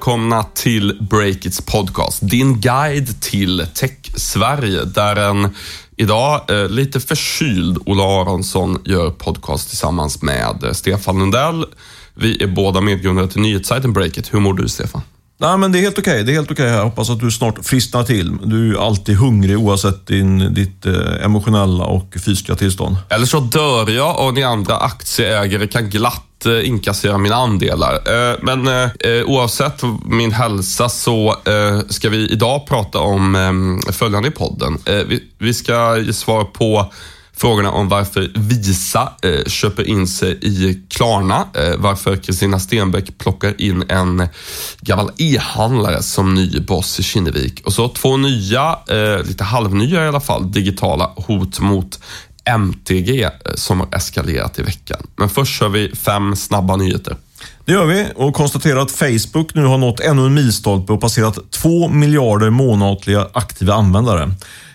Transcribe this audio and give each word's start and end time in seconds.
Välkomna 0.00 0.42
till 0.42 0.98
Breakits 1.10 1.60
podcast. 1.60 2.18
Din 2.22 2.60
guide 2.60 3.20
till 3.20 3.66
Tech-Sverige 3.74 4.84
där 4.84 5.16
en 5.16 5.48
idag 5.96 6.50
eh, 6.50 6.68
lite 6.68 7.00
förkyld 7.00 7.78
Ola 7.86 8.02
Aronsson 8.02 8.78
gör 8.84 9.10
podcast 9.10 9.68
tillsammans 9.68 10.22
med 10.22 10.64
eh, 10.64 10.72
Stefan 10.72 11.18
Lundell. 11.18 11.64
Vi 12.14 12.42
är 12.42 12.46
båda 12.46 12.80
medgrundare 12.80 13.28
till 13.28 13.40
nyhetssajten 13.40 13.92
Breakit. 13.92 14.34
Hur 14.34 14.40
mår 14.40 14.54
du 14.54 14.68
Stefan? 14.68 15.02
Nej, 15.38 15.58
men 15.58 15.72
det 15.72 15.78
är 15.78 15.80
helt 15.80 15.98
okej. 15.98 16.12
Okay. 16.12 16.22
Det 16.22 16.32
är 16.32 16.34
helt 16.34 16.50
okej. 16.50 16.64
Okay. 16.64 16.76
Jag 16.76 16.84
hoppas 16.84 17.10
att 17.10 17.20
du 17.20 17.30
snart 17.30 17.66
frisknar 17.66 18.04
till. 18.04 18.36
Du 18.44 18.74
är 18.74 18.86
alltid 18.86 19.16
hungrig 19.16 19.58
oavsett 19.58 20.06
din, 20.06 20.54
ditt 20.54 20.86
eh, 20.86 21.24
emotionella 21.24 21.84
och 21.84 22.14
fysiska 22.14 22.54
tillstånd. 22.54 22.96
Eller 23.08 23.26
så 23.26 23.40
dör 23.40 23.90
jag 23.90 24.26
och 24.26 24.34
ni 24.34 24.42
andra 24.42 24.76
aktieägare 24.76 25.66
kan 25.66 25.90
glatt 25.90 26.26
Eh, 26.46 26.68
inkassera 26.68 27.18
mina 27.18 27.34
andelar. 27.34 27.94
Eh, 27.94 28.36
men 28.42 28.68
eh, 28.68 29.24
oavsett 29.26 29.82
min 30.04 30.32
hälsa 30.32 30.88
så 30.88 31.36
ska 31.88 32.08
vi 32.08 32.28
idag 32.28 32.66
prata 32.66 32.98
om 32.98 33.82
följande 33.92 34.28
i 34.28 34.30
podden. 34.30 34.78
Vi 35.38 35.54
ska 35.54 35.98
ge 35.98 36.12
svar 36.12 36.44
på 36.44 36.92
frågorna 37.40 37.70
om 37.70 37.88
varför 37.88 38.30
Visa 38.34 39.12
eh, 39.22 39.44
köper 39.46 39.88
in 39.88 40.06
sig 40.06 40.38
i 40.42 40.82
Klarna, 40.88 41.48
eh, 41.54 41.76
varför 41.78 42.16
Kristina 42.16 42.58
Stenbeck 42.58 43.18
plockar 43.18 43.60
in 43.60 43.84
en 43.88 44.28
gammal 44.80 45.10
e-handlare 45.18 46.02
som 46.02 46.34
ny 46.34 46.60
boss 46.60 47.00
i 47.00 47.02
Kinnevik 47.02 47.66
och 47.66 47.72
så 47.72 47.88
två 47.88 48.16
nya, 48.16 48.78
eh, 48.88 49.26
lite 49.26 49.44
halvnya 49.44 50.04
i 50.04 50.08
alla 50.08 50.20
fall, 50.20 50.52
digitala 50.52 51.10
hot 51.16 51.60
mot 51.60 52.00
MTG 52.50 53.30
som 53.54 53.80
har 53.80 53.88
eskalerat 53.96 54.58
i 54.58 54.62
veckan. 54.62 55.06
Men 55.16 55.28
först 55.28 55.58
kör 55.58 55.68
vi 55.68 55.96
fem 55.96 56.36
snabba 56.36 56.76
nyheter. 56.76 57.16
Det 57.64 57.72
gör 57.72 57.86
vi 57.86 58.06
och 58.14 58.34
konstaterar 58.34 58.80
att 58.80 58.90
Facebook 58.90 59.54
nu 59.54 59.64
har 59.64 59.78
nått 59.78 60.00
ännu 60.00 60.26
en 60.26 60.34
milstolpe 60.34 60.92
och 60.92 61.00
passerat 61.00 61.38
två 61.50 61.88
miljarder 61.88 62.50
månatliga 62.50 63.28
aktiva 63.32 63.74
användare. 63.74 64.30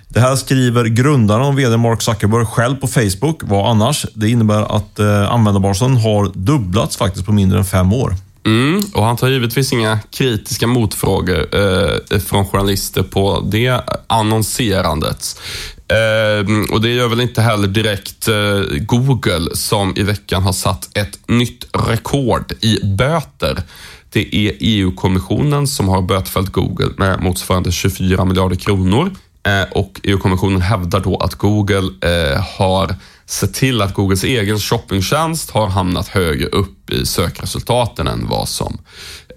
Det 0.07 0.19
här 0.19 0.35
skriver 0.35 0.85
grundaren 0.85 1.41
och 1.41 1.59
VD 1.59 1.77
Mark 1.77 2.01
Zuckerberg 2.01 2.45
själv 2.45 2.75
på 2.75 2.87
Facebook. 2.87 3.39
Vad 3.43 3.71
annars? 3.71 4.05
Det 4.13 4.29
innebär 4.29 4.75
att 4.75 4.99
eh, 4.99 5.31
användarbasen 5.31 5.97
har 5.97 6.31
dubblats 6.33 6.97
faktiskt 6.97 7.25
på 7.25 7.31
mindre 7.31 7.59
än 7.59 7.65
fem 7.65 7.93
år. 7.93 8.15
Mm, 8.45 8.81
och 8.93 9.03
han 9.03 9.17
tar 9.17 9.27
givetvis 9.27 9.73
inga 9.73 9.99
kritiska 10.09 10.67
motfrågor 10.67 11.55
eh, 11.55 12.19
från 12.19 12.47
journalister 12.47 13.03
på 13.03 13.47
det 13.51 13.81
annonserandet. 14.07 15.41
Eh, 15.87 16.73
och 16.73 16.81
det 16.81 16.89
gör 16.89 17.07
väl 17.07 17.21
inte 17.21 17.41
heller 17.41 17.67
direkt 17.67 18.27
eh, 18.27 18.61
Google 18.79 19.55
som 19.55 19.93
i 19.97 20.03
veckan 20.03 20.43
har 20.43 20.53
satt 20.53 20.97
ett 20.97 21.19
nytt 21.27 21.67
rekord 21.73 22.53
i 22.61 22.79
böter. 22.85 23.61
Det 24.09 24.35
är 24.35 24.53
EU-kommissionen 24.59 25.67
som 25.67 25.87
har 25.87 26.01
bötfällt 26.01 26.51
Google 26.51 26.89
med 26.97 27.23
motsvarande 27.23 27.71
24 27.71 28.25
miljarder 28.25 28.55
kronor. 28.55 29.11
Eh, 29.45 29.63
och 29.71 30.01
EU-kommissionen 30.03 30.61
hävdar 30.61 30.99
då 30.99 31.17
att 31.17 31.35
Google 31.35 31.89
eh, 32.01 32.43
har 32.57 32.95
sett 33.25 33.53
till 33.53 33.81
att 33.81 33.93
Googles 33.93 34.23
egen 34.23 34.59
shoppingtjänst 34.59 35.51
har 35.51 35.67
hamnat 35.67 36.07
högre 36.07 36.47
upp 36.47 36.89
i 36.89 37.05
sökresultaten 37.05 38.07
än 38.07 38.27
vad 38.27 38.49
som 38.49 38.77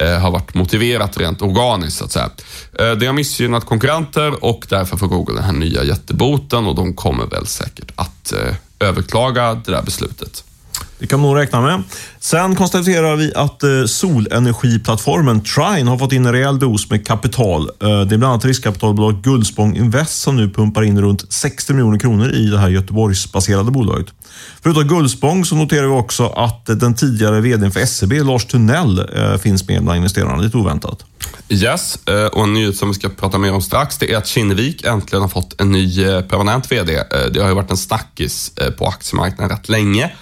eh, 0.00 0.18
har 0.18 0.30
varit 0.30 0.54
motiverat 0.54 1.18
rent 1.18 1.42
organiskt 1.42 1.98
så 1.98 2.04
att 2.04 2.12
säga. 2.12 2.30
Det 2.94 3.06
har 3.06 3.12
missgynnat 3.12 3.66
konkurrenter 3.66 4.44
och 4.44 4.66
därför 4.68 4.96
får 4.96 5.06
Google 5.06 5.34
den 5.34 5.44
här 5.44 5.52
nya 5.52 5.84
jätteboten 5.84 6.66
och 6.66 6.74
de 6.74 6.94
kommer 6.94 7.26
väl 7.26 7.46
säkert 7.46 7.92
att 7.94 8.32
överklaga 8.80 9.54
det 9.54 9.70
där 9.72 9.82
beslutet. 9.82 10.44
Det 10.98 11.06
kan 11.06 11.20
man 11.20 11.30
nog 11.30 11.38
räkna 11.38 11.60
med. 11.60 11.82
Sen 12.20 12.56
konstaterar 12.56 13.16
vi 13.16 13.32
att 13.34 13.62
eh, 13.62 13.84
solenergiplattformen 13.86 15.40
Trine 15.40 15.90
har 15.90 15.98
fått 15.98 16.12
in 16.12 16.26
en 16.26 16.32
rejäl 16.32 16.58
dos 16.58 16.90
med 16.90 17.06
kapital. 17.06 17.62
Eh, 17.62 17.88
det 17.88 18.14
är 18.14 18.18
bland 18.18 18.24
annat 18.24 18.44
riskkapitalbolaget 18.44 19.22
Guldspång 19.22 19.76
Invest 19.76 20.22
som 20.22 20.36
nu 20.36 20.50
pumpar 20.50 20.82
in 20.82 21.00
runt 21.00 21.32
60 21.32 21.72
miljoner 21.72 21.98
kronor 21.98 22.30
i 22.30 22.46
det 22.46 22.58
här 22.58 22.68
Göteborgsbaserade 22.68 23.70
bolaget. 23.70 24.06
Förutom 24.62 24.88
Guldspång 24.88 25.44
så 25.44 25.54
noterar 25.54 25.86
vi 25.86 25.92
också 25.92 26.26
att 26.26 26.66
den 26.66 26.94
tidigare 26.94 27.40
VDn 27.40 27.70
för 27.70 27.86
SEB, 27.86 28.12
Lars 28.12 28.44
Tunnell, 28.44 28.98
eh, 28.98 29.36
finns 29.36 29.68
med 29.68 29.82
bland 29.84 29.96
investerarna. 29.96 30.36
Lite 30.36 30.56
oväntat. 30.56 31.04
Yes, 31.48 31.98
och 32.32 32.42
en 32.42 32.54
nyhet 32.54 32.76
som 32.76 32.88
vi 32.88 32.94
ska 32.94 33.08
prata 33.08 33.38
mer 33.38 33.52
om 33.52 33.62
strax, 33.62 33.98
det 33.98 34.12
är 34.12 34.16
att 34.16 34.26
Kinnevik 34.26 34.84
äntligen 34.84 35.22
har 35.22 35.28
fått 35.28 35.60
en 35.60 35.72
ny 35.72 36.04
permanent 36.04 36.72
VD. 36.72 37.02
Det 37.32 37.40
har 37.40 37.48
ju 37.48 37.54
varit 37.54 37.70
en 37.70 37.76
snackis 37.76 38.52
på 38.78 38.86
aktiemarknaden 38.86 39.56
rätt 39.56 39.68
länge 39.68 40.12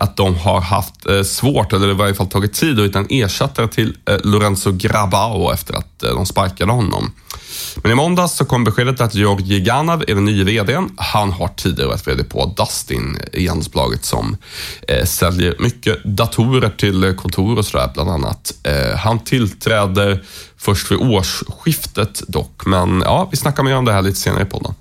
att 0.00 0.16
de 0.16 0.36
har 0.36 0.60
haft 0.60 1.06
eh, 1.06 1.22
svårt, 1.22 1.72
eller 1.72 1.90
i 1.90 1.94
varje 1.94 2.14
fall 2.14 2.26
tagit 2.26 2.52
tid 2.52 2.78
att 2.78 2.84
hitta 2.86 2.98
en 2.98 3.06
ersättare 3.10 3.68
till 3.68 3.96
eh, 4.10 4.16
Lorenzo 4.24 4.72
Grabao 4.72 5.52
efter 5.52 5.74
att 5.74 6.02
eh, 6.02 6.10
de 6.10 6.26
sparkade 6.26 6.72
honom. 6.72 7.12
Men 7.76 7.92
i 7.92 7.94
måndags 7.94 8.36
så 8.36 8.44
kom 8.44 8.64
beskedet 8.64 9.00
att 9.00 9.14
Georgi 9.14 9.60
Ganav 9.60 10.04
är 10.08 10.14
den 10.14 10.24
nya 10.24 10.44
VDn. 10.44 10.90
Han 10.96 11.32
har 11.32 11.48
tidigare 11.48 11.88
varit 11.88 12.08
VD 12.08 12.24
på 12.24 12.54
Dustin, 12.56 13.18
e-handelsbolaget 13.32 14.04
som 14.04 14.36
eh, 14.88 15.04
säljer 15.04 15.56
mycket 15.58 16.04
datorer 16.04 16.70
till 16.70 17.14
kontor 17.16 17.58
och 17.58 17.66
sådär 17.66 17.90
bland 17.94 18.10
annat. 18.10 18.54
Eh, 18.62 18.96
han 18.96 19.18
tillträder 19.18 20.24
först 20.56 20.90
vid 20.90 20.98
årsskiftet 20.98 22.22
dock, 22.28 22.66
men 22.66 23.02
ja, 23.04 23.28
vi 23.30 23.36
snackar 23.36 23.62
mer 23.62 23.76
om 23.76 23.84
det 23.84 23.92
här 23.92 24.02
lite 24.02 24.18
senare 24.18 24.42
i 24.42 24.46
podden. 24.46 24.74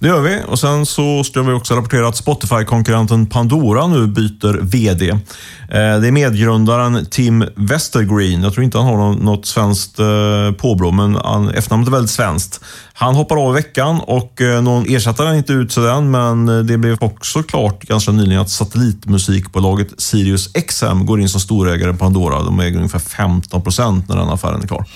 Det 0.00 0.08
gör 0.08 0.20
vi. 0.20 0.42
Och 0.46 0.58
Sen 0.58 0.86
så 0.86 1.24
ska 1.24 1.42
vi 1.42 1.52
också 1.52 1.74
rapportera 1.74 2.08
att 2.08 2.16
Spotify-konkurrenten 2.16 3.26
Pandora 3.26 3.86
nu 3.86 4.06
byter 4.06 4.58
VD. 4.62 5.10
Eh, 5.10 5.18
det 5.68 6.08
är 6.08 6.12
medgrundaren 6.12 7.06
Tim 7.10 7.44
Westergreen. 7.54 8.42
Jag 8.42 8.52
tror 8.52 8.64
inte 8.64 8.78
han 8.78 8.86
har 8.86 9.14
något 9.14 9.46
svenskt 9.46 9.98
eh, 9.98 10.52
påbrå, 10.58 10.90
men 10.90 11.16
efternamnet 11.48 11.88
är 11.88 11.92
väldigt 11.92 12.10
svenskt. 12.10 12.64
Han 12.92 13.14
hoppar 13.14 13.46
av 13.46 13.52
i 13.52 13.54
veckan 13.54 14.00
och 14.00 14.40
eh, 14.40 14.62
någon 14.62 14.84
ersättare 14.88 15.28
är 15.28 15.34
inte 15.34 15.52
utsedd 15.52 15.84
än, 15.84 16.10
men 16.10 16.66
det 16.66 16.78
blev 16.78 16.96
också 17.00 17.42
klart 17.42 17.82
ganska 17.82 18.12
nyligen 18.12 18.42
att 18.42 18.50
satellitmusikbolaget 18.50 20.00
Sirius 20.00 20.52
XM 20.52 21.06
går 21.06 21.20
in 21.20 21.28
som 21.28 21.40
storägare 21.40 21.90
i 21.90 21.94
Pandora. 21.94 22.42
De 22.42 22.60
äger 22.60 22.76
ungefär 22.76 22.98
15 22.98 23.62
procent 23.62 24.08
när 24.08 24.16
den 24.16 24.28
affären 24.28 24.62
är 24.62 24.66
klar. 24.66 24.86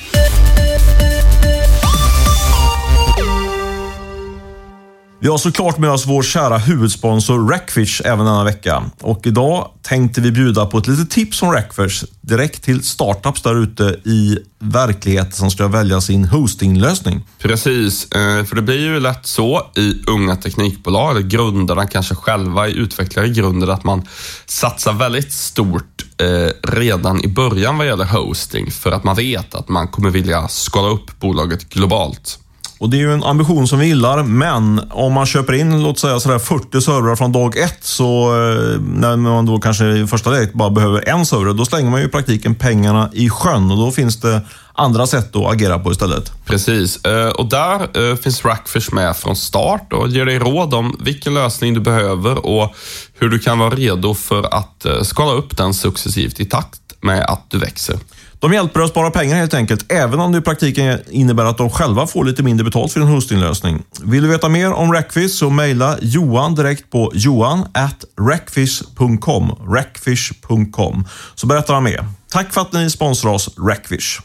Vi 5.25 5.31
har 5.31 5.39
såklart 5.39 5.79
med 5.79 5.91
oss 5.91 6.07
vår 6.07 6.23
kära 6.23 6.59
huvudsponsor 6.59 7.49
Rackfish 7.49 8.03
även 8.05 8.27
denna 8.27 8.45
vecka. 8.45 8.91
Och 9.01 9.27
idag 9.27 9.71
tänkte 9.83 10.21
vi 10.21 10.33
bjuda 10.33 10.67
på 10.67 10.79
ett 10.79 10.87
litet 10.87 11.11
tips 11.11 11.41
från 11.41 11.53
Rackfish 11.53 12.05
direkt 12.21 12.63
till 12.63 12.83
startups 12.85 13.43
där 13.43 13.63
ute 13.63 13.85
i 14.05 14.39
verkligheten 14.59 15.33
som 15.33 15.51
ska 15.51 15.69
välja 15.69 16.01
sin 16.01 16.25
hostinglösning. 16.25 17.27
Precis, 17.39 18.13
eh, 18.13 18.45
för 18.45 18.57
det 18.57 18.63
blir 18.63 18.81
ju 18.81 19.01
lätt 19.01 19.27
så 19.27 19.67
i 19.77 20.03
unga 20.07 20.37
teknikbolag, 20.37 21.11
eller 21.17 21.29
grundarna 21.29 21.87
kanske 21.87 22.15
själva 22.15 22.69
är 22.69 22.73
utvecklare 22.73 23.27
i 23.27 23.31
grunden, 23.31 23.71
att 23.71 23.85
man 23.85 24.03
satsar 24.47 24.93
väldigt 24.93 25.33
stort 25.33 26.05
eh, 26.19 26.71
redan 26.71 27.25
i 27.25 27.29
början 27.29 27.79
vad 27.79 27.87
gäller 27.87 28.05
hosting 28.05 28.71
för 28.71 28.93
att 28.93 29.05
man 29.05 29.17
vet 29.17 29.55
att 29.55 29.69
man 29.69 29.89
kommer 29.89 30.11
vilja 30.11 30.49
skala 30.49 30.89
upp 30.89 31.21
bolaget 31.21 31.69
globalt. 31.69 32.39
Och 32.79 32.91
Det 32.91 32.97
är 32.97 32.99
ju 32.99 33.13
en 33.13 33.25
ambition 33.25 33.69
som 33.69 33.79
vi 33.79 33.87
gillar, 33.87 34.23
men 34.23 34.81
om 34.91 35.13
man 35.13 35.27
köper 35.27 35.53
in 35.53 35.83
låt 35.83 35.99
säga 35.99 36.21
sådär 36.21 36.39
40 36.39 36.81
servrar 36.81 37.17
från 37.17 37.33
dag 37.33 37.57
ett, 37.57 37.79
så 37.85 38.27
eh, 38.27 38.81
när 38.81 39.17
man 39.17 39.47
då 39.47 39.59
kanske 39.59 39.85
i 39.85 40.07
första 40.07 40.31
läget 40.31 40.53
bara 40.53 40.71
behöver 40.71 41.09
en 41.09 41.27
server, 41.27 41.53
då 41.53 41.65
slänger 41.65 41.91
man 41.91 42.01
ju 42.01 42.07
i 42.07 42.11
praktiken 42.11 42.55
pengarna 42.55 43.11
i 43.13 43.31
sjön 43.31 43.71
och 43.71 43.77
då 43.77 43.91
finns 43.91 44.21
det 44.21 44.41
andra 44.73 45.07
sätt 45.07 45.37
att 45.37 45.53
agera 45.53 45.79
på 45.79 45.93
istället. 45.93 46.33
Precis, 46.45 47.05
eh, 47.05 47.29
och 47.29 47.49
där 47.49 48.11
eh, 48.11 48.17
finns 48.17 48.45
Rackfish 48.45 48.93
med 48.93 49.17
från 49.17 49.37
start 49.37 49.93
och 49.93 50.09
ger 50.09 50.25
dig 50.25 50.39
råd 50.39 50.75
om 50.75 50.97
vilken 51.01 51.35
lösning 51.35 51.75
du 51.75 51.81
behöver 51.81 52.47
och 52.47 52.75
hur 53.19 53.29
du 53.29 53.39
kan 53.39 53.59
vara 53.59 53.71
redo 53.71 54.15
för 54.15 54.55
att 54.55 54.87
skala 55.03 55.33
upp 55.33 55.57
den 55.57 55.75
successivt 55.75 56.41
i 56.41 56.45
takt 56.45 56.81
med 57.01 57.25
att 57.25 57.51
du 57.51 57.59
växer. 57.59 57.99
De 58.45 58.53
hjälper 58.53 58.81
dig 58.81 58.85
att 58.85 58.91
spara 58.91 59.11
pengar 59.11 59.37
helt 59.37 59.55
enkelt, 59.55 59.93
även 59.93 60.21
om 60.21 60.33
det 60.33 60.39
i 60.39 60.41
praktiken 60.41 60.99
innebär 61.11 61.45
att 61.45 61.59
de 61.59 61.71
själva 61.71 62.07
får 62.07 62.25
lite 62.25 62.43
mindre 62.43 62.65
betalt 62.65 62.93
för 62.93 63.01
en 63.01 63.07
hostinglösning. 63.07 63.83
Vill 64.03 64.23
du 64.23 64.29
veta 64.29 64.49
mer 64.49 64.73
om 64.73 64.93
Rackfish 64.93 65.31
så 65.31 65.51
mejla 65.51 65.97
Johan 66.01 66.55
direkt 66.55 66.91
på 66.91 67.13
johan 67.15 67.67
at 67.75 68.05
rackfish.com. 68.21 69.57
Rackfish.com. 69.75 71.05
Så 71.35 71.47
berättar 71.47 71.75
han 71.75 71.85
mer. 71.85 72.07
Tack 72.31 72.53
för 72.53 72.61
att 72.61 72.73
ni 72.73 72.91
sponsrar 72.91 73.33
oss, 73.33 73.51
Rackfish. 73.59 74.21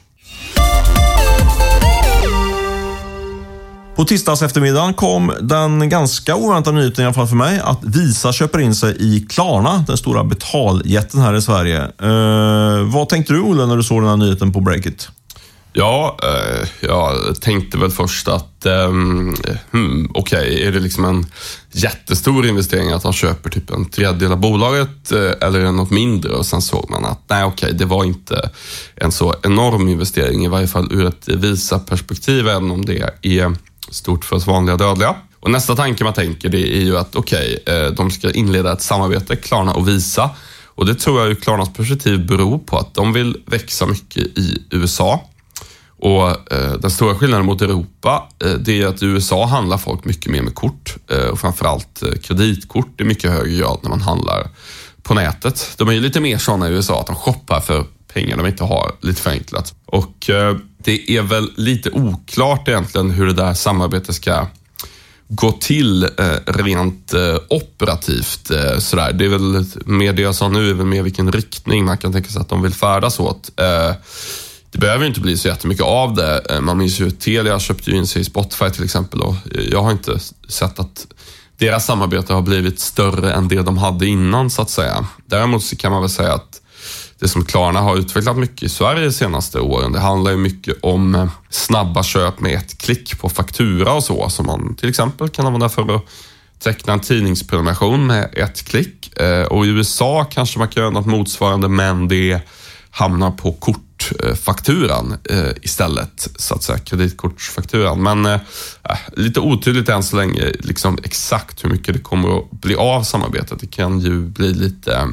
På 4.00 4.06
tisdags 4.06 4.42
eftermiddagen 4.42 4.94
kom 4.94 5.34
den 5.42 5.90
ganska 5.90 6.36
oväntade 6.36 6.78
nyheten, 6.78 7.04
i 7.04 7.06
alla 7.06 7.13
fall 7.13 7.28
för 7.28 7.36
mig, 7.36 7.60
att 7.63 7.84
Visa 7.84 8.34
köper 8.34 8.60
in 8.60 8.75
sig 8.75 8.96
i 9.00 9.25
Klarna, 9.30 9.84
den 9.88 9.98
stora 9.98 10.24
betaljätten 10.24 11.19
här 11.19 11.34
i 11.34 11.42
Sverige. 11.42 11.81
Eh, 11.81 12.94
vad 12.94 13.10
tänkte 13.10 13.34
du, 13.34 13.42
Olle, 13.42 13.66
när 13.66 13.78
du 13.78 13.84
såg 13.84 14.01
den 14.01 14.10
här 14.10 14.18
nyheten 14.18 14.54
på 14.54 14.60
Breakit? 14.60 15.10
Ja, 15.74 16.18
eh, 16.24 16.68
jag 16.80 17.42
tänkte 17.42 17.78
väl 17.78 17.92
först 17.92 18.28
att, 18.28 18.66
eh, 18.66 18.88
hmm, 18.88 20.12
okej, 20.13 20.40
okay, 20.40 20.63
är 20.63 20.72
det 20.72 20.80
liksom 20.80 21.06
en 21.06 21.25
jättestor 21.72 22.45
investering 22.45 22.92
att 22.92 23.04
han 23.04 23.13
köper 23.13 23.50
typ 23.50 23.69
en 23.69 23.90
tredjedel 23.90 24.31
av 24.31 24.40
bolaget 24.40 25.12
eh, 25.12 25.48
eller 25.48 25.60
är 25.60 25.63
det 25.63 25.72
något 25.72 25.92
mindre? 25.92 26.31
Och 26.31 26.45
sen 26.45 26.62
såg 26.62 26.90
man 26.90 27.06
att, 27.06 27.22
nej 27.28 27.44
okej, 27.44 27.66
okay, 27.66 27.78
det 27.78 27.86
var 27.86 28.04
inte 28.04 28.50
en 28.95 29.12
så 29.12 29.36
enorm 29.44 29.88
investering, 29.88 30.45
i 30.45 30.48
varje 30.48 30.68
fall 30.68 30.88
ur 30.92 31.06
ett 31.06 31.28
Visa-perspektiv, 31.28 32.48
även 32.48 32.72
om 32.72 32.86
det 32.86 33.00
är 33.22 33.56
stort 33.91 34.25
för 34.25 34.36
oss 34.36 34.47
vanliga 34.47 34.77
dödliga. 34.77 35.15
Och 35.39 35.51
nästa 35.51 35.75
tanke 35.75 36.03
man 36.03 36.13
tänker 36.13 36.50
det 36.50 36.77
är 36.77 36.81
ju 36.81 36.97
att 36.97 37.15
okej, 37.15 37.57
okay, 37.62 37.89
de 37.89 38.12
ska 38.12 38.31
inleda 38.31 38.74
ett 38.74 38.81
samarbete, 38.81 39.36
Klarna 39.36 39.74
och 39.74 39.88
Visa. 39.88 40.30
Och 40.65 40.86
det 40.86 40.95
tror 40.95 41.21
jag 41.21 41.30
ur 41.30 41.36
Klarnas 41.36 41.74
perspektiv 41.74 42.27
beror 42.27 42.59
på 42.59 42.77
att 42.77 42.94
de 42.94 43.13
vill 43.13 43.38
växa 43.45 43.86
mycket 43.86 44.24
i 44.24 44.63
USA. 44.71 45.24
Och 46.01 46.53
eh, 46.53 46.74
Den 46.80 46.91
stora 46.91 47.15
skillnaden 47.15 47.45
mot 47.45 47.62
Europa 47.62 48.30
eh, 48.44 48.51
det 48.51 48.81
är 48.81 48.88
att 48.88 49.01
i 49.01 49.06
USA 49.06 49.45
handlar 49.45 49.77
folk 49.77 50.06
mycket 50.06 50.31
mer 50.31 50.42
med 50.42 50.56
kort 50.56 50.95
eh, 51.12 51.25
och 51.25 51.39
framförallt 51.39 52.03
eh, 52.03 52.12
kreditkort 52.12 53.01
i 53.01 53.03
mycket 53.03 53.31
högre 53.31 53.57
grad 53.57 53.80
när 53.83 53.89
man 53.89 54.01
handlar 54.01 54.47
på 55.03 55.13
nätet. 55.13 55.74
De 55.77 55.88
är 55.89 55.94
ju 55.94 56.00
lite 56.00 56.19
mer 56.19 56.38
sådana 56.38 56.69
i 56.69 56.71
USA 56.71 57.00
att 57.00 57.07
de 57.07 57.15
shoppar 57.15 57.59
för 57.59 57.85
pengar 58.13 58.38
de 58.38 58.45
inte 58.45 58.63
har, 58.63 58.91
lite 59.01 59.21
förenklat. 59.21 59.73
Och 59.85 60.29
eh, 60.29 60.57
det 60.83 61.11
är 61.11 61.21
väl 61.21 61.51
lite 61.56 61.89
oklart 61.89 62.67
egentligen 62.67 63.11
hur 63.11 63.25
det 63.25 63.33
där 63.33 63.53
samarbetet 63.53 64.15
ska 64.15 64.47
gå 65.27 65.51
till 65.51 66.03
eh, 66.03 66.09
rent 66.45 67.13
eh, 67.13 67.35
operativt. 67.50 68.51
Eh, 68.51 68.79
sådär. 68.79 69.13
Det 69.13 69.25
är 69.25 69.29
väl 69.29 69.65
mer 69.85 70.13
det 70.13 70.21
jag 70.21 70.35
sa 70.35 70.47
nu, 70.47 70.69
är 70.69 70.73
väl 70.73 70.85
mer 70.85 71.03
vilken 71.03 71.31
riktning 71.31 71.85
man 71.85 71.97
kan 71.97 72.13
tänka 72.13 72.29
sig 72.29 72.41
att 72.41 72.50
de 72.50 72.61
vill 72.61 72.73
färdas 72.73 73.19
åt. 73.19 73.51
Eh, 73.59 73.95
det 74.71 74.77
behöver 74.79 75.06
inte 75.06 75.19
bli 75.19 75.38
så 75.38 75.47
jättemycket 75.47 75.85
av 75.85 76.15
det. 76.15 76.41
Eh, 76.50 76.61
man 76.61 76.77
minns 76.77 77.00
ju 77.00 77.11
Telia 77.11 77.59
köpte 77.59 77.91
ju 77.91 77.97
in 77.97 78.07
sig 78.07 78.21
i 78.21 78.25
Spotify 78.25 78.69
till 78.69 78.83
exempel 78.83 79.21
och 79.21 79.35
jag 79.71 79.83
har 79.83 79.91
inte 79.91 80.19
sett 80.47 80.79
att 80.79 81.07
deras 81.57 81.85
samarbete 81.85 82.33
har 82.33 82.41
blivit 82.41 82.79
större 82.79 83.33
än 83.33 83.47
det 83.47 83.61
de 83.61 83.77
hade 83.77 84.06
innan 84.06 84.50
så 84.50 84.61
att 84.61 84.69
säga. 84.69 85.07
Däremot 85.25 85.63
så 85.63 85.75
kan 85.75 85.91
man 85.91 86.01
väl 86.01 86.09
säga 86.09 86.33
att 86.33 86.58
det 87.19 87.27
som 87.27 87.45
Klarna 87.45 87.81
har 87.81 87.98
utvecklat 87.98 88.38
mycket 88.38 88.63
i 88.63 88.69
Sverige 88.69 89.06
de 89.06 89.12
senaste 89.12 89.60
åren, 89.60 89.92
det 89.92 90.00
handlar 90.00 90.31
ju 90.31 90.38
mycket 90.38 90.75
om 90.81 91.16
eh, 91.16 91.30
snabba 91.50 92.04
köp 92.04 92.39
med 92.39 92.56
ett 92.56 92.77
klick 92.77 93.19
på 93.19 93.30
faktura 93.30 93.94
och 93.94 94.04
så, 94.04 94.30
som 94.30 94.45
man 94.45 94.75
till 94.75 94.89
exempel 94.89 95.30
kan 95.30 95.45
använda 95.45 95.69
för 95.69 95.95
att 95.95 96.06
teckna 96.60 96.94
en 96.94 97.00
tidningsprenumeration 97.00 98.07
med 98.07 98.30
ett 98.33 98.66
klick. 98.66 99.19
Eh, 99.19 99.44
och 99.44 99.66
i 99.66 99.69
USA 99.69 100.27
kanske 100.31 100.60
man 100.60 100.68
kan 100.68 100.81
göra 100.83 100.92
något 100.92 101.06
motsvarande, 101.06 101.68
men 101.68 102.07
det 102.07 102.42
hamnar 102.92 103.31
på 103.31 103.51
kortfakturan 103.51 105.18
eh, 105.30 105.51
istället, 105.62 106.30
så 106.36 106.56
att 106.56 106.63
säga, 106.63 106.80
kreditkortsfakturan. 106.80 108.04
Men 108.04 108.25
eh, 108.25 108.39
lite 109.13 109.39
otydligt 109.39 109.89
än 109.89 110.04
så 110.04 110.16
länge, 110.16 110.51
liksom 110.60 110.98
exakt 111.04 111.63
hur 111.63 111.69
mycket 111.69 111.94
det 111.94 112.00
kommer 112.00 112.38
att 112.38 112.51
bli 112.51 112.75
av 112.75 113.04
samarbetet. 113.04 113.60
Det 113.60 113.68
kan 113.68 114.00
ju 114.00 114.21
bli 114.21 114.54
lite 114.54 115.10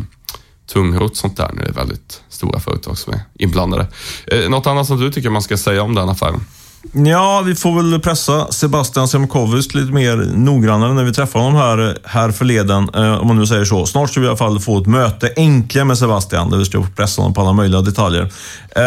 tungrot 0.67 1.17
sånt 1.17 1.37
där 1.37 1.51
när 1.53 1.63
det 1.63 1.69
är 1.69 1.73
väldigt 1.73 2.23
stora 2.29 2.61
företag 2.61 2.99
som 2.99 3.13
är 3.13 3.21
inblandade. 3.39 3.87
Eh, 4.27 4.51
något 4.51 4.67
annat 4.67 4.87
som 4.87 5.01
du 5.01 5.13
tycker 5.13 5.31
man 5.31 5.43
ska 5.43 5.57
säga 5.57 5.83
om 5.83 5.95
den 5.95 6.09
affären? 6.09 6.41
Ja, 6.93 7.43
vi 7.47 7.55
får 7.55 7.83
väl 7.83 8.01
pressa 8.01 8.53
Sebastian 8.53 9.09
Semkovic 9.09 9.75
lite 9.75 9.93
mer 9.93 10.17
noggrannare 10.35 10.95
när 10.95 11.05
vi 11.05 11.13
träffar 11.13 11.41
honom 11.41 11.55
här, 11.55 11.99
här 12.05 12.31
förleden, 12.31 12.89
eh, 12.95 13.21
om 13.21 13.27
man 13.27 13.37
nu 13.37 13.47
säger 13.47 13.65
så. 13.65 13.87
Snart 13.87 14.11
ska 14.11 14.21
vi 14.21 14.27
i 14.27 14.29
alla 14.29 14.37
fall 14.37 14.61
få 14.61 14.79
ett 14.79 14.87
möte, 14.87 15.29
äntligen 15.29 15.87
med 15.87 15.99
Sebastian, 15.99 16.51
där 16.51 16.59
vi 16.59 16.65
ska 16.65 16.87
pressa 16.97 17.23
honom 17.23 17.35
på 17.35 17.41
alla 17.41 17.53
möjliga 17.53 17.81
detaljer. 17.81 18.33
Eh, 18.77 18.83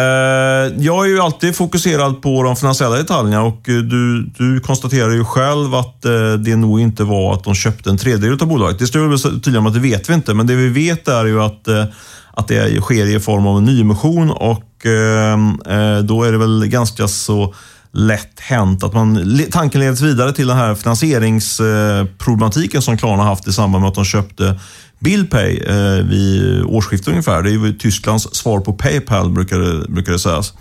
jag 0.78 1.04
är 1.04 1.08
ju 1.08 1.20
alltid 1.20 1.56
fokuserad 1.56 2.22
på 2.22 2.42
de 2.42 2.56
finansiella 2.56 2.96
detaljerna 2.96 3.42
och 3.42 3.68
eh, 3.68 3.76
du, 3.76 4.22
du 4.38 4.60
konstaterar 4.60 5.10
ju 5.10 5.24
själv 5.24 5.74
att 5.74 6.04
eh, 6.04 6.32
det 6.32 6.56
nog 6.56 6.80
inte 6.80 7.04
var 7.04 7.34
att 7.34 7.44
de 7.44 7.54
köpte 7.54 7.90
en 7.90 7.98
tredjedel 7.98 8.38
av 8.40 8.48
bolaget. 8.48 8.78
Det 8.78 8.86
står 8.86 9.08
väl 9.08 9.40
tydligen 9.40 9.66
att 9.66 9.74
det 9.74 9.80
vet 9.80 10.10
vi 10.10 10.14
inte, 10.14 10.34
men 10.34 10.46
det 10.46 10.54
vi 10.54 10.68
vet 10.68 11.08
är 11.08 11.24
ju 11.24 11.42
att 11.42 11.68
eh, 11.68 11.84
att 12.32 12.48
det 12.48 12.80
sker 12.80 13.06
i 13.06 13.20
form 13.20 13.46
av 13.46 13.58
en 13.58 13.64
nyemission 13.64 14.30
och 14.30 14.86
eh, 14.86 15.32
eh 15.76 15.98
då 15.98 16.22
är 16.22 16.32
det 16.32 16.38
väl 16.38 16.66
ganska 16.66 17.08
så 17.08 17.54
lätt 17.92 18.40
hänt 18.40 18.84
att 18.84 18.94
man, 18.94 19.38
tanken 19.50 19.80
leds 19.80 20.00
vidare 20.00 20.32
till 20.32 20.46
den 20.46 20.56
här 20.56 20.74
finansieringsproblematiken 20.74 22.82
som 22.82 22.96
Klarna 22.96 23.22
haft 23.22 23.48
i 23.48 23.52
samband 23.52 23.82
med 23.82 23.88
att 23.88 23.94
de 23.94 24.04
köpte 24.04 24.60
Billpay 24.98 25.58
eh, 25.58 26.04
vid 26.04 26.62
årsskiftet 26.62 27.08
ungefär. 27.08 27.42
Det 27.42 27.50
är 27.50 27.52
ju 27.52 27.72
Tysklands 27.72 28.34
svar 28.34 28.60
på 28.60 28.72
Paypal 28.72 29.30
brukar 29.30 29.58
det, 29.58 29.88
brukar 29.88 30.12
det 30.12 30.18
sägas. 30.18 30.54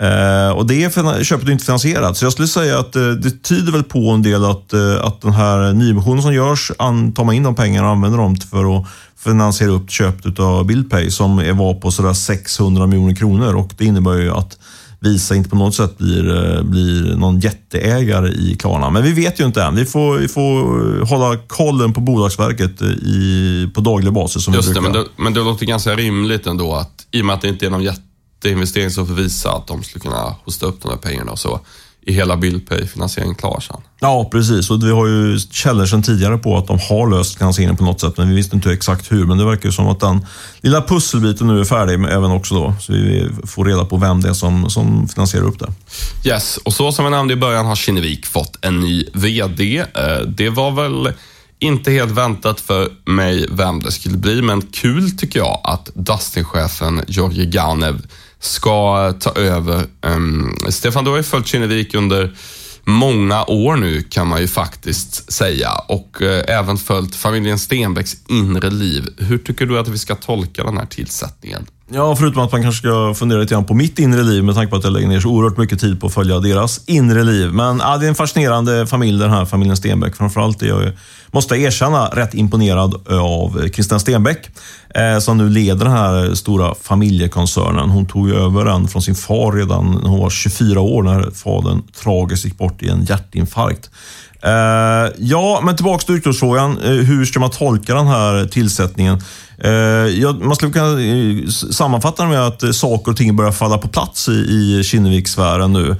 Eh, 0.00 0.50
och 0.50 0.66
det 0.66 0.94
köpet 1.24 1.48
är 1.48 1.50
inte 1.50 1.64
finansierat. 1.64 2.16
Så 2.16 2.24
jag 2.24 2.32
skulle 2.32 2.48
säga 2.48 2.78
att 2.78 2.96
eh, 2.96 3.08
det 3.08 3.42
tyder 3.42 3.72
väl 3.72 3.84
på 3.84 4.10
en 4.10 4.22
del 4.22 4.44
att, 4.44 4.72
eh, 4.72 5.04
att 5.04 5.20
den 5.20 5.32
här 5.32 5.72
nyemissionen 5.72 6.22
som 6.22 6.34
görs, 6.34 6.72
an, 6.78 7.12
tar 7.12 7.24
man 7.24 7.34
in 7.34 7.42
de 7.42 7.54
pengarna 7.54 7.86
och 7.86 7.92
använder 7.92 8.18
dem 8.18 8.36
för 8.36 8.78
att 8.78 8.86
finansiera 9.24 9.70
upp 9.70 9.90
köpet 9.90 10.38
av 10.38 10.66
Billpay 10.66 11.10
som 11.10 11.36
var 11.36 11.74
på 11.74 11.90
sådär 11.90 12.12
600 12.12 12.86
miljoner 12.86 13.14
kronor 13.14 13.54
och 13.54 13.70
det 13.78 13.84
innebär 13.84 14.14
ju 14.14 14.30
att 14.30 14.58
Visa 15.00 15.34
inte 15.34 15.50
på 15.50 15.56
något 15.56 15.74
sätt 15.74 15.98
blir, 15.98 16.56
eh, 16.56 16.62
blir 16.62 17.16
någon 17.16 17.40
jätteägare 17.40 18.28
i 18.28 18.56
Klarna. 18.56 18.90
Men 18.90 19.02
vi 19.02 19.12
vet 19.12 19.40
ju 19.40 19.44
inte 19.44 19.62
än. 19.62 19.76
Vi 19.76 19.84
får, 19.84 20.18
vi 20.18 20.28
får 20.28 21.04
hålla 21.06 21.38
kollen 21.46 21.92
på 21.92 22.00
Bolagsverket 22.00 22.80
eh, 22.80 22.88
i, 22.88 23.70
på 23.74 23.80
daglig 23.80 24.12
basis. 24.12 24.44
Som 24.44 24.54
Just 24.54 24.74
det, 24.74 24.80
men 24.80 24.92
det, 24.92 25.04
men 25.16 25.34
det 25.34 25.40
låter 25.40 25.66
ganska 25.66 25.94
rimligt 25.94 26.46
ändå 26.46 26.74
att 26.74 27.06
i 27.10 27.20
och 27.22 27.26
med 27.26 27.34
att 27.34 27.40
det 27.40 27.48
inte 27.48 27.66
är 27.66 27.70
någon 27.70 27.82
jätteinvestering 27.82 28.90
som 28.90 29.06
får 29.06 29.14
Visa 29.14 29.50
att 29.50 29.66
de 29.66 29.82
skulle 29.82 30.02
kunna 30.02 30.34
hosta 30.44 30.66
upp 30.66 30.82
de 30.82 30.88
här 30.88 30.98
pengarna 30.98 31.32
och 31.32 31.38
så 31.38 31.60
i 32.08 32.12
hela 32.12 32.36
Billpay-finansieringen 32.36 33.34
klar 33.34 33.60
sen. 33.60 33.76
Ja, 34.00 34.28
precis. 34.32 34.70
Och 34.70 34.82
vi 34.82 34.90
har 34.90 35.06
ju 35.06 35.38
källor 35.38 35.86
sedan 35.86 36.02
tidigare 36.02 36.38
på 36.38 36.56
att 36.56 36.66
de 36.66 36.78
har 36.78 37.10
löst 37.10 37.38
finansieringen 37.38 37.76
på 37.76 37.84
något 37.84 38.00
sätt, 38.00 38.16
men 38.16 38.28
vi 38.28 38.34
visste 38.34 38.56
inte 38.56 38.72
exakt 38.72 39.12
hur. 39.12 39.26
Men 39.26 39.38
det 39.38 39.44
verkar 39.44 39.68
ju 39.68 39.72
som 39.72 39.88
att 39.88 40.00
den 40.00 40.26
lilla 40.60 40.82
pusselbiten 40.82 41.46
nu 41.46 41.60
är 41.60 41.64
färdig, 41.64 41.94
även 41.94 42.30
också 42.30 42.54
då. 42.54 42.74
Så 42.80 42.92
vi 42.92 43.28
får 43.46 43.64
reda 43.64 43.84
på 43.84 43.96
vem 43.96 44.20
det 44.20 44.28
är 44.28 44.32
som, 44.32 44.70
som 44.70 45.08
finansierar 45.08 45.44
upp 45.44 45.58
det. 45.58 45.72
Yes, 46.28 46.56
och 46.56 46.72
så 46.72 46.92
som 46.92 47.04
jag 47.04 47.12
nämnde 47.12 47.34
i 47.34 47.36
början 47.36 47.66
har 47.66 47.76
Kinnevik 47.76 48.26
fått 48.26 48.64
en 48.64 48.80
ny 48.80 49.04
VD. 49.12 49.78
Eh, 49.78 50.18
det 50.26 50.50
var 50.50 50.70
väl 50.70 51.12
inte 51.58 51.90
helt 51.90 52.12
väntat 52.12 52.60
för 52.60 52.88
mig 53.04 53.46
vem 53.50 53.80
det 53.82 53.92
skulle 53.92 54.16
bli, 54.16 54.42
men 54.42 54.62
kul 54.62 55.10
tycker 55.10 55.38
jag 55.38 55.60
att 55.64 55.90
Dustin-chefen 55.94 57.04
Georgi 57.08 57.46
Ganev 57.46 58.02
ska 58.40 59.12
ta 59.12 59.32
över. 59.40 59.86
Um, 60.02 60.56
Stefan, 60.68 61.04
du 61.04 61.10
har 61.10 61.16
ju 61.16 61.22
följt 61.22 61.46
Kinnevik 61.46 61.94
under 61.94 62.34
många 62.84 63.44
år 63.44 63.76
nu 63.76 64.02
kan 64.02 64.28
man 64.28 64.40
ju 64.40 64.48
faktiskt 64.48 65.32
säga 65.32 65.72
och 65.72 66.22
eh, 66.22 66.58
även 66.58 66.76
följt 66.76 67.16
familjen 67.16 67.58
Stenbecks 67.58 68.16
inre 68.28 68.70
liv. 68.70 69.08
Hur 69.16 69.38
tycker 69.38 69.66
du 69.66 69.78
att 69.78 69.88
vi 69.88 69.98
ska 69.98 70.14
tolka 70.14 70.64
den 70.64 70.76
här 70.76 70.86
tillsättningen? 70.86 71.66
Ja, 71.90 72.16
förutom 72.16 72.42
att 72.42 72.52
man 72.52 72.62
kanske 72.62 72.78
ska 72.78 73.14
fundera 73.14 73.40
lite 73.40 73.54
grann 73.54 73.64
på 73.64 73.74
mitt 73.74 73.98
inre 73.98 74.22
liv 74.22 74.44
med 74.44 74.54
tanke 74.54 74.70
på 74.70 74.76
att 74.76 74.84
jag 74.84 74.92
lägger 74.92 75.08
ner 75.08 75.20
så 75.20 75.28
oerhört 75.28 75.56
mycket 75.56 75.80
tid 75.80 76.00
på 76.00 76.06
att 76.06 76.14
följa 76.14 76.38
deras 76.38 76.80
inre 76.86 77.24
liv. 77.24 77.52
Men 77.52 77.78
ja, 77.78 77.96
det 77.96 78.06
är 78.06 78.08
en 78.08 78.14
fascinerande 78.14 78.86
familj 78.86 79.18
den 79.18 79.30
här 79.30 79.44
familjen 79.44 79.76
Stenbeck. 79.76 80.16
Framförallt 80.16 80.62
är 80.62 80.66
jag, 80.66 80.92
måste 81.30 81.54
jag 81.54 81.64
erkänna, 81.64 82.06
rätt 82.06 82.34
imponerad 82.34 82.94
eh, 83.10 83.24
av 83.24 83.68
Christian 83.68 84.00
Stenbeck 84.00 84.50
eh, 84.94 85.18
som 85.18 85.38
nu 85.38 85.48
leder 85.48 85.84
den 85.84 85.94
här 85.94 86.34
stora 86.34 86.74
familjekoncernen. 86.82 87.90
Hon 87.90 88.06
tog 88.06 88.30
över 88.30 88.64
den 88.64 88.88
från 88.88 89.02
sin 89.02 89.14
far 89.14 89.52
redan 89.52 89.90
när 90.02 90.08
hon 90.08 90.20
var 90.20 90.30
24 90.30 90.80
år 90.80 91.02
när 91.02 91.30
fadern 91.30 91.82
tragiskt 92.02 92.44
gick 92.44 92.58
bort 92.58 92.82
i 92.82 92.88
en 92.88 93.04
hjärtinfarkt. 93.04 93.90
Uh, 94.46 95.12
ja, 95.18 95.60
men 95.64 95.76
tillbaka 95.76 96.04
till 96.04 96.14
utgångsfrågan. 96.14 96.78
Uh, 96.78 96.90
eh, 96.90 97.04
hur 97.04 97.24
ska 97.24 97.40
man 97.40 97.50
tolka 97.50 97.94
den 97.94 98.06
här 98.06 98.44
tillsättningen? 98.44 99.20
Uh, 99.64 99.70
ja, 100.20 100.32
man 100.32 100.56
skulle 100.56 100.72
kunna 100.72 101.52
sammanfatta 101.72 102.22
det 102.22 102.28
med 102.28 102.46
att 102.46 102.74
saker 102.74 103.10
och 103.10 103.16
ting 103.16 103.36
börjar 103.36 103.52
falla 103.52 103.78
på 103.78 103.88
plats 103.88 104.28
i, 104.28 104.32
i 104.32 104.82
Kinnevikssfären 104.84 105.72
nu. 105.72 105.96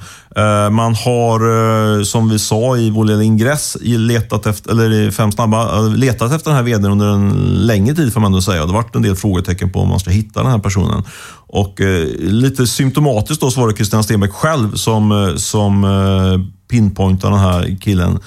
Man 0.71 0.95
har, 0.95 2.03
som 2.03 2.29
vi 2.29 2.39
sa 2.39 2.77
i 2.77 2.89
vår 2.89 3.05
lilla 3.05 3.23
ingress, 3.23 3.77
letat 3.81 4.45
efter, 4.45 4.71
eller 4.71 5.11
fem 5.11 5.31
snabba, 5.31 5.81
letat 5.81 6.31
efter 6.31 6.49
den 6.49 6.57
här 6.57 6.63
vdn 6.63 6.85
under 6.85 7.07
en 7.07 7.29
längre 7.65 7.95
tid 7.95 8.13
får 8.13 8.21
man 8.21 8.31
ändå 8.31 8.41
säga. 8.41 8.61
Det 8.61 8.67
har 8.67 8.73
varit 8.73 8.95
en 8.95 9.01
del 9.01 9.15
frågetecken 9.15 9.71
på 9.71 9.79
om 9.79 9.89
man 9.89 9.99
ska 9.99 10.09
hitta 10.09 10.43
den 10.43 10.51
här 10.51 10.59
personen. 10.59 11.03
Och 11.47 11.79
lite 12.19 12.67
symptomatiskt 12.67 13.41
då 13.41 13.51
så 13.51 13.61
var 13.61 13.67
det 13.67 13.75
Christian 13.75 14.03
Stenbeck 14.03 14.31
själv 14.31 14.75
som, 14.75 15.33
som 15.37 15.85
pinpointa 16.69 17.29
den 17.29 17.39
här 17.39 17.77
killen 17.81 18.19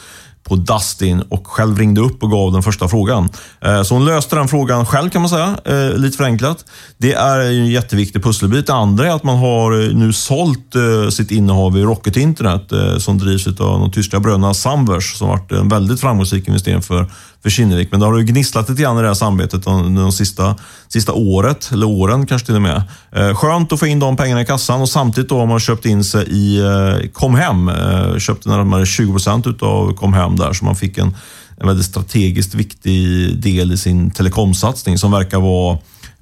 på 0.44 0.56
Dustin 0.56 1.22
och 1.28 1.46
själv 1.46 1.78
ringde 1.78 2.00
upp 2.00 2.22
och 2.22 2.30
gav 2.30 2.52
den 2.52 2.62
första 2.62 2.88
frågan. 2.88 3.28
Eh, 3.60 3.82
så 3.82 3.94
hon 3.94 4.04
löste 4.04 4.36
den 4.36 4.48
frågan 4.48 4.86
själv 4.86 5.10
kan 5.10 5.22
man 5.22 5.28
säga, 5.28 5.56
eh, 5.64 5.96
lite 5.98 6.16
förenklat. 6.16 6.64
Det 6.98 7.12
är 7.12 7.40
en 7.40 7.66
jätteviktig 7.66 8.22
pusselbit. 8.22 8.66
Det 8.66 8.74
andra 8.74 9.06
är 9.06 9.14
att 9.14 9.22
man 9.22 9.38
har 9.38 9.82
eh, 9.82 9.96
nu 9.96 10.12
sålt 10.12 10.74
sitt 11.10 11.30
innehav 11.30 11.78
i 11.78 11.82
Rocket 11.82 12.16
Internet 12.16 12.72
som 12.98 13.18
drivs 13.18 13.46
av 13.46 13.54
de 13.54 13.90
tyska 13.92 14.20
bröderna 14.20 14.54
Samvers 14.54 15.14
som 15.14 15.28
varit 15.28 15.52
en 15.52 15.68
väldigt 15.68 16.00
framgångsrik 16.00 16.48
investering 16.48 16.82
för, 16.82 17.10
för 17.42 17.50
Kinnevik. 17.50 17.88
Men 17.90 18.00
det 18.00 18.06
har 18.06 18.18
ju 18.18 18.24
gnisslat 18.24 18.68
lite 18.68 18.82
grann 18.82 18.98
i 18.98 19.02
det 19.02 19.06
här 19.06 19.14
samarbetet 19.14 19.64
de, 19.64 19.94
de 19.94 20.12
sista, 20.12 20.56
sista 20.88 21.12
året, 21.12 21.70
eller 21.72 21.86
åren 21.86 22.26
kanske 22.26 22.46
till 22.46 22.56
och 22.56 22.62
med. 22.62 22.82
Eh, 23.12 23.34
skönt 23.34 23.72
att 23.72 23.80
få 23.80 23.86
in 23.86 23.98
de 23.98 24.16
pengarna 24.16 24.42
i 24.42 24.46
kassan 24.46 24.80
och 24.80 24.88
samtidigt 24.88 25.30
då 25.30 25.38
har 25.38 25.46
man 25.46 25.60
köpt 25.60 25.86
in 25.86 26.04
sig 26.04 26.26
i 26.28 26.58
eh, 26.58 27.10
Comhem. 27.12 27.68
Eh, 27.68 28.18
köpte 28.18 28.48
närmare 28.48 28.86
20 28.86 29.12
procent 29.12 29.46
utav 29.46 29.94
Comhem 29.94 30.36
där, 30.36 30.52
så 30.52 30.64
man 30.64 30.76
fick 30.76 30.98
en, 30.98 31.16
en 31.56 31.66
väldigt 31.66 31.86
strategiskt 31.86 32.54
viktig 32.54 32.96
del 33.42 33.72
i 33.72 33.76
sin 33.76 34.10
telekomsatsning 34.10 34.98
som 34.98 35.10
verkar 35.10 35.40
vara 35.40 35.78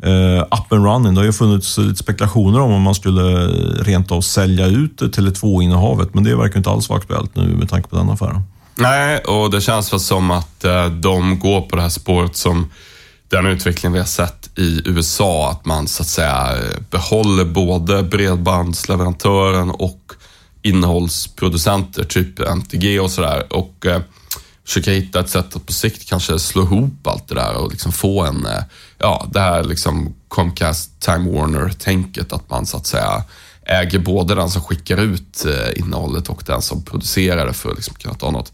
uh, 0.06 0.42
up 0.42 0.72
and 0.72 0.84
running. 0.84 1.14
Det 1.14 1.20
har 1.20 1.26
ju 1.26 1.32
funnits 1.32 1.78
lite 1.78 1.96
spekulationer 1.96 2.60
om 2.60 2.72
om 2.72 2.82
man 2.82 2.94
skulle 2.94 3.46
rent 3.82 4.12
av 4.12 4.20
sälja 4.20 4.66
ut 4.66 5.02
Tele2-innehavet, 5.02 6.14
men 6.14 6.24
det 6.24 6.36
verkar 6.36 6.58
inte 6.58 6.70
alls 6.70 6.88
vara 6.88 6.98
aktuellt 6.98 7.36
nu 7.36 7.42
med 7.42 7.68
tanke 7.68 7.88
på 7.88 7.96
den 7.96 8.10
affären. 8.10 8.42
Nej, 8.74 9.18
och 9.18 9.50
det 9.50 9.60
känns 9.60 9.92
väl 9.92 10.00
som 10.00 10.30
att 10.30 10.64
eh, 10.64 10.86
de 10.86 11.38
går 11.38 11.60
på 11.60 11.76
det 11.76 11.82
här 11.82 11.88
spåret 11.88 12.36
som 12.36 12.70
den 13.28 13.46
utveckling 13.46 13.92
vi 13.92 13.98
har 13.98 14.06
sett 14.06 14.58
i 14.58 14.82
USA, 14.84 15.50
att 15.50 15.64
man 15.64 15.88
så 15.88 16.02
att 16.02 16.08
säga 16.08 16.54
behåller 16.90 17.44
både 17.44 18.02
bredbandsleverantören 18.02 19.70
och 19.70 20.12
innehållsproducenter, 20.62 22.04
typ 22.04 22.40
MTG 22.40 23.00
och 23.00 23.10
sådär. 23.10 23.52
Och 23.52 23.86
eh, 23.86 24.00
försöka 24.64 24.90
hitta 24.90 25.20
ett 25.20 25.30
sätt 25.30 25.56
att 25.56 25.66
på 25.66 25.72
sikt 25.72 26.08
kanske 26.08 26.38
slå 26.38 26.62
ihop 26.62 27.06
allt 27.06 27.28
det 27.28 27.34
där 27.34 27.54
och 27.54 27.70
liksom 27.70 27.92
få 27.92 28.24
en, 28.24 28.46
eh, 28.46 28.62
ja, 28.98 29.26
det 29.32 29.40
här 29.40 29.64
liksom 29.64 30.14
Comcast 30.28 31.00
Time 31.00 31.30
Warner-tänket, 31.30 32.32
att 32.32 32.50
man 32.50 32.66
så 32.66 32.76
att 32.76 32.86
säga 32.86 33.24
äger 33.66 33.98
både 33.98 34.34
den 34.34 34.50
som 34.50 34.62
skickar 34.62 34.96
ut 34.96 35.46
eh, 35.46 35.80
innehållet 35.80 36.28
och 36.28 36.42
den 36.46 36.62
som 36.62 36.82
producerar 36.82 37.46
det 37.46 37.52
för 37.52 37.70
att 37.70 37.76
liksom 37.76 37.94
kunna 37.94 38.14
ta 38.14 38.30
något 38.30 38.52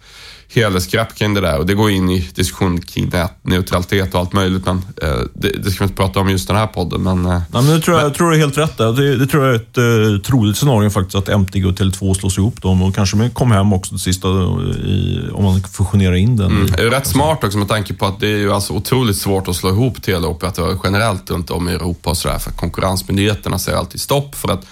helhetsgrepp 0.49 1.15
kring 1.15 1.35
det 1.35 1.41
där 1.41 1.59
och 1.59 1.67
det 1.67 1.75
går 1.75 1.91
in 1.91 2.11
i 2.11 2.29
diskussion 2.35 2.81
kring 2.81 3.09
nätneutralitet 3.09 4.15
och 4.15 4.21
allt 4.21 4.33
möjligt. 4.33 4.67
Men 4.67 4.77
eh, 5.03 5.19
det, 5.35 5.49
det, 5.49 5.71
ska 5.71 5.85
vi 5.85 5.89
inte 5.89 5.97
prata 5.97 6.21
om 6.21 6.31
just 6.31 6.49
den 6.49 6.57
här 6.57 6.67
podden. 6.67 7.03
Men, 7.03 7.27
eh, 7.27 7.41
ja, 7.53 7.61
men 7.61 7.67
det 7.67 7.81
tror 7.81 7.97
jag, 7.97 8.03
men, 8.03 8.11
jag 8.11 8.15
tror 8.15 8.31
du 8.31 8.37
är 8.37 8.41
helt 8.41 8.59
rätt. 8.59 8.79
Det, 8.79 9.17
det 9.17 9.27
tror 9.27 9.45
jag 9.45 9.55
är 9.55 9.57
ett 9.57 9.79
eh, 9.79 10.23
troligt 10.23 10.57
scenario 10.57 10.91
faktiskt, 10.91 11.15
att 11.15 11.29
MTG 11.29 11.65
och 11.65 11.75
Tele2 11.75 12.15
slås 12.15 12.39
ihop 12.39 12.63
dem 12.63 12.83
och 12.83 12.95
kanske 12.95 13.17
med 13.17 13.35
kom 13.35 13.51
hem 13.51 13.73
också 13.73 13.95
det 13.95 14.01
sista 14.01 14.29
i, 14.29 15.29
om 15.33 15.45
man 15.45 15.61
fusionerar 15.61 16.15
in 16.15 16.37
den. 16.37 16.51
Mm, 16.51 16.67
det 16.67 16.83
är 16.83 16.91
rätt 16.91 17.07
smart 17.07 17.45
också 17.45 17.59
med 17.59 17.69
tanke 17.69 17.95
på 17.95 18.07
att 18.07 18.21
det 18.21 18.29
är 18.29 18.39
ju 18.39 18.53
alltså 18.53 18.73
otroligt 18.73 19.17
svårt 19.17 19.49
att 19.49 19.57
slå 19.57 19.71
ihop 19.71 20.03
teleoperatörer 20.03 20.79
generellt 20.85 21.31
runt 21.31 21.51
om 21.51 21.69
i 21.69 21.73
Europa 21.73 22.11
och 22.11 22.17
sådär. 22.17 22.39
För 22.39 22.51
konkurrensmyndigheterna 22.51 23.59
säger 23.59 23.79
alltid 23.79 24.01
stopp 24.01 24.35
för 24.35 24.53
att 24.53 24.65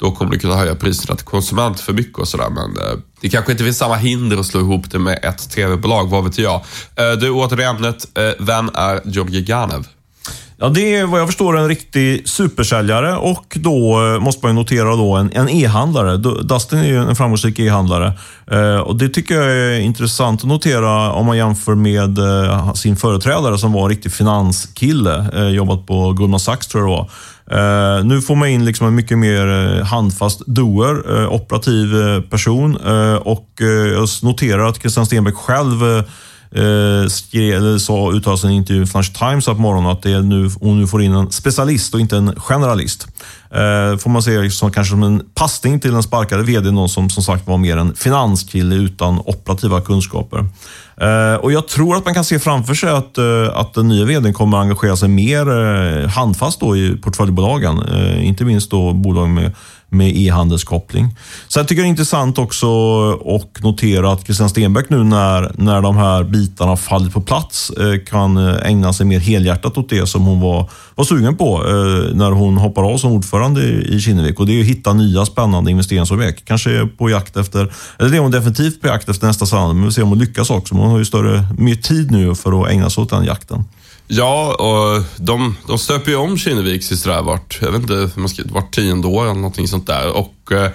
då 0.00 0.10
kommer 0.10 0.32
du 0.32 0.38
kunna 0.38 0.56
höja 0.56 0.74
priserna 0.74 1.16
till 1.16 1.26
konsument 1.26 1.80
för 1.80 1.92
mycket 1.92 2.18
och 2.18 2.28
sådär. 2.28 2.50
Men 2.50 2.86
eh, 2.86 2.98
det 3.20 3.28
kanske 3.28 3.52
inte 3.52 3.64
finns 3.64 3.78
samma 3.78 3.96
hinder 3.96 4.36
att 4.36 4.46
slå 4.46 4.60
ihop 4.60 4.90
det 4.90 4.98
med 4.98 5.18
ett 5.22 5.50
tv-bolag, 5.50 6.08
vad 6.08 6.24
vet 6.24 6.38
jag. 6.38 6.54
Eh, 6.96 7.12
du, 7.20 7.30
åter 7.30 7.56
till 7.56 7.64
ämnet. 7.64 8.18
Eh, 8.18 8.30
vem 8.38 8.70
är 8.74 9.00
Georgi 9.04 9.42
Ganev? 9.42 9.86
Ja, 10.62 10.68
det 10.68 10.96
är 10.96 11.06
vad 11.06 11.20
jag 11.20 11.28
förstår 11.28 11.58
en 11.58 11.68
riktig 11.68 12.28
supersäljare 12.28 13.16
och 13.16 13.56
då 13.60 14.06
eh, 14.06 14.20
måste 14.20 14.46
man 14.46 14.54
notera 14.54 14.96
då 14.96 15.14
en, 15.16 15.48
e-handlare. 15.48 16.16
Dustin 16.42 16.78
är 16.78 16.86
ju 16.86 16.96
en 16.96 17.16
framgångsrik 17.16 17.58
e-handlare. 17.58 18.12
Eh, 18.50 18.76
och 18.76 18.96
Det 18.96 19.08
tycker 19.08 19.34
jag 19.34 19.44
är 19.52 19.80
intressant 19.80 20.40
att 20.40 20.48
notera 20.48 21.12
om 21.12 21.26
man 21.26 21.36
jämför 21.36 21.74
med 21.74 22.18
eh, 22.18 22.72
sin 22.72 22.96
företrädare 22.96 23.58
som 23.58 23.72
var 23.72 23.82
en 23.82 23.88
riktig 23.88 24.12
finanskille. 24.12 25.50
jobbat 25.52 25.86
på 25.86 26.12
Goldman 26.12 26.40
Sachs 26.40 26.66
tror 26.66 26.82
jag 26.82 26.90
det 26.90 26.96
var. 26.96 27.10
Uh, 27.52 28.04
nu 28.04 28.20
får 28.20 28.34
man 28.34 28.48
in 28.48 28.64
liksom 28.64 28.86
en 28.86 28.94
mycket 28.94 29.18
mer 29.18 29.80
handfast 29.82 30.42
doer, 30.46 31.10
uh, 31.10 31.32
operativ 31.32 31.88
person 32.30 32.76
och 33.22 33.48
jag 33.96 34.08
noterar 34.22 34.68
att 34.68 34.80
Christian 34.80 35.06
Stenbeck 35.06 35.34
själv 35.34 36.04
Eh, 36.54 37.08
skrev, 37.08 37.54
eller 37.54 37.78
sa, 37.78 38.12
uttalade 38.12 38.40
sig 38.40 38.50
i 38.50 38.52
en 38.52 38.56
intervju 38.56 38.82
i 38.82 38.86
Financial 38.86 39.30
Times 39.30 39.46
på 39.46 39.54
morgonen 39.54 39.90
att 39.90 40.02
det 40.02 40.12
är 40.12 40.20
nu, 40.20 40.50
hon 40.60 40.80
nu 40.80 40.86
får 40.86 41.02
in 41.02 41.14
en 41.14 41.30
specialist 41.30 41.94
och 41.94 42.00
inte 42.00 42.16
en 42.16 42.34
generalist. 42.36 43.06
Eh, 43.50 43.98
får 43.98 44.10
man 44.10 44.22
se 44.22 44.38
liksom, 44.38 44.70
kanske 44.70 44.90
som 44.90 45.02
en 45.02 45.22
passning 45.34 45.80
till 45.80 45.92
den 45.92 46.02
sparkade 46.02 46.42
vd, 46.42 46.70
någon 46.70 46.88
som 46.88 47.10
som 47.10 47.22
sagt 47.22 47.46
var 47.46 47.58
mer 47.58 47.76
en 47.76 47.94
finanskille 47.94 48.74
utan 48.74 49.18
operativa 49.18 49.80
kunskaper. 49.80 50.38
Eh, 50.96 51.34
och 51.34 51.52
Jag 51.52 51.68
tror 51.68 51.96
att 51.96 52.04
man 52.04 52.14
kan 52.14 52.24
se 52.24 52.38
framför 52.38 52.74
sig 52.74 52.90
att, 52.90 53.18
eh, 53.18 53.48
att 53.54 53.74
den 53.74 53.88
nya 53.88 54.04
vdn 54.04 54.32
kommer 54.34 54.58
att 54.58 54.62
engagera 54.62 54.96
sig 54.96 55.08
mer 55.08 56.06
handfast 56.06 56.60
då 56.60 56.76
i 56.76 56.96
portföljbolagen. 56.96 57.82
inte 58.22 58.44
minst 58.44 58.70
då 58.70 58.92
bolag 58.92 59.28
med 59.28 59.52
med 59.90 60.16
e-handelskoppling. 60.16 61.16
Sen 61.48 61.66
tycker 61.66 61.82
jag 61.82 61.84
det 61.84 61.88
är 61.88 61.90
intressant 61.90 62.38
också 62.38 62.66
att 63.12 63.62
notera 63.62 64.12
att 64.12 64.24
Christian 64.24 64.50
Stenbeck 64.50 64.90
nu 64.90 65.04
när, 65.04 65.52
när 65.54 65.80
de 65.80 65.96
här 65.96 66.24
bitarna 66.24 66.76
fallit 66.76 67.12
på 67.12 67.20
plats 67.20 67.70
eh, 67.70 68.04
kan 68.06 68.36
eh, 68.36 68.66
ägna 68.66 68.92
sig 68.92 69.06
mer 69.06 69.18
helhjärtat 69.18 69.78
åt 69.78 69.88
det 69.88 70.06
som 70.06 70.26
hon 70.26 70.40
var, 70.40 70.70
var 70.94 71.04
sugen 71.04 71.36
på 71.36 71.64
eh, 71.66 72.16
när 72.16 72.30
hon 72.30 72.56
hoppar 72.56 72.92
av 72.92 72.98
som 72.98 73.12
ordförande 73.12 73.62
i 73.62 74.00
Kinnevik. 74.00 74.40
Och 74.40 74.46
det 74.46 74.52
är 74.52 74.60
att 74.60 74.66
hitta 74.66 74.92
nya 74.92 75.26
spännande 75.26 75.70
investeringsobjekt. 75.70 76.44
Kanske 76.44 76.86
på 76.86 77.10
jakt 77.10 77.36
efter, 77.36 77.72
eller 77.98 78.10
det 78.10 78.16
är 78.16 78.20
hon 78.20 78.30
definitivt 78.30 78.80
på 78.80 78.86
jakt 78.86 79.08
efter 79.08 79.26
nästa 79.26 79.46
sallad, 79.46 79.76
men 79.76 79.84
vi 79.84 79.90
får 79.90 79.92
se 79.92 80.02
om 80.02 80.08
hon 80.08 80.18
lyckas 80.18 80.50
också. 80.50 80.74
Men 80.74 80.82
hon 80.82 80.90
har 80.90 80.98
ju 80.98 81.04
större, 81.04 81.44
mer 81.58 81.74
tid 81.74 82.10
nu 82.10 82.34
för 82.34 82.62
att 82.62 82.70
ägna 82.70 82.90
sig 82.90 83.02
åt 83.02 83.10
den 83.10 83.24
jakten. 83.24 83.64
Ja, 84.12 84.54
och 84.54 85.02
de, 85.16 85.56
de 85.66 85.78
stöper 85.78 86.10
ju 86.10 86.16
om 86.16 86.38
Kinnevik 86.38 86.84
sådär 86.84 87.22
vart, 87.22 87.58
jag 87.62 87.72
vet 87.72 87.82
inte, 87.82 88.10
vart 88.44 88.74
tionde 88.74 89.08
år 89.08 89.24
eller 89.24 89.34
någonting 89.34 89.68
sånt 89.68 89.86
där. 89.86 90.16
Och 90.16 90.52
eh, 90.52 90.70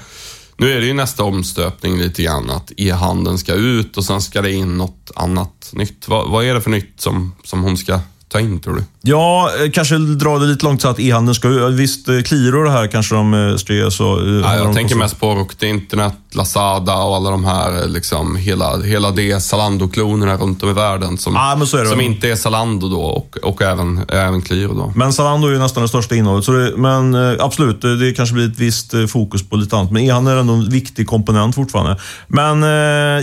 nu 0.57 0.71
är 0.71 0.79
det 0.79 0.85
ju 0.85 0.93
nästa 0.93 1.23
omstöpning 1.23 1.97
lite 1.97 2.23
grann, 2.23 2.49
att 2.49 2.71
e-handeln 2.77 3.37
ska 3.37 3.53
ut 3.53 3.97
och 3.97 4.05
sen 4.05 4.21
ska 4.21 4.41
det 4.41 4.51
in 4.51 4.77
något 4.77 5.11
annat 5.15 5.69
nytt. 5.73 6.07
Va, 6.07 6.25
vad 6.27 6.45
är 6.45 6.53
det 6.53 6.61
för 6.61 6.69
nytt 6.69 6.93
som, 7.01 7.35
som 7.43 7.63
hon 7.63 7.77
ska 7.77 7.99
ta 8.27 8.39
in, 8.39 8.59
tror 8.59 8.75
du? 8.75 8.83
Ja, 9.01 9.51
eh, 9.63 9.71
kanske 9.71 9.97
dra 9.97 10.39
det 10.39 10.45
lite 10.45 10.65
långt 10.65 10.81
så 10.81 10.87
att 10.87 10.99
e-handeln 10.99 11.35
ska... 11.35 11.49
Visst, 11.67 12.05
Qliro 12.05 12.63
det 12.63 12.71
här 12.71 12.87
kanske 12.87 13.15
de 13.15 13.33
eh, 13.33 13.55
ska 13.55 13.91
så... 13.91 14.19
Eh, 14.19 14.33
ja, 14.33 14.55
jag 14.55 14.75
tänker 14.75 14.95
mest 14.95 15.19
på 15.19 15.35
Rocket 15.35 15.63
Internet, 15.63 16.15
Lazada 16.35 16.95
och 16.95 17.15
alla 17.15 17.29
de 17.29 17.45
här, 17.45 17.87
liksom, 17.87 18.35
hela, 18.35 18.77
hela 18.81 19.11
det 19.11 19.39
Zalando-klonerna 19.39 20.37
runt 20.37 20.63
om 20.63 20.69
i 20.69 20.73
världen 20.73 21.17
som, 21.17 21.33
ja, 21.35 21.65
som 21.65 22.01
inte 22.01 22.29
är 22.29 22.35
Zalando 22.35 22.89
då 22.89 23.01
och, 23.01 23.37
och 23.43 23.61
även, 23.61 24.05
även 24.09 24.41
Qliro 24.41 24.73
då. 24.73 24.93
Men 24.95 25.13
Zalando 25.13 25.47
är 25.47 25.51
ju 25.51 25.59
nästan 25.59 25.83
det 25.83 25.89
största 25.89 26.15
innehållet. 26.15 26.45
Så 26.45 26.51
det, 26.51 26.73
men 26.77 27.15
absolut, 27.39 27.81
det 27.81 28.15
kanske 28.15 28.35
blir 28.35 28.47
ett 28.47 28.59
visst 28.59 28.93
fokus 29.09 29.49
på 29.49 29.55
lite 29.55 29.77
annat. 29.77 29.91
Men 29.91 30.03
e-handeln 30.03 30.37
är 30.37 30.41
ändå 30.41 30.53
en 30.53 30.69
viktig 30.69 31.07
komponent 31.07 31.55
fortfarande. 31.55 31.99
Men 32.27 32.61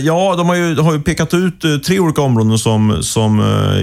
ja, 0.05 0.35
de 0.37 0.47
har 0.47 0.55
ju, 0.55 0.81
har 0.81 0.93
ju 0.93 1.01
pekat 1.01 1.33
ut 1.33 1.85
tre 1.85 1.99
olika 1.99 2.21
områden 2.21 2.57
som, 2.57 3.03
som 3.03 3.37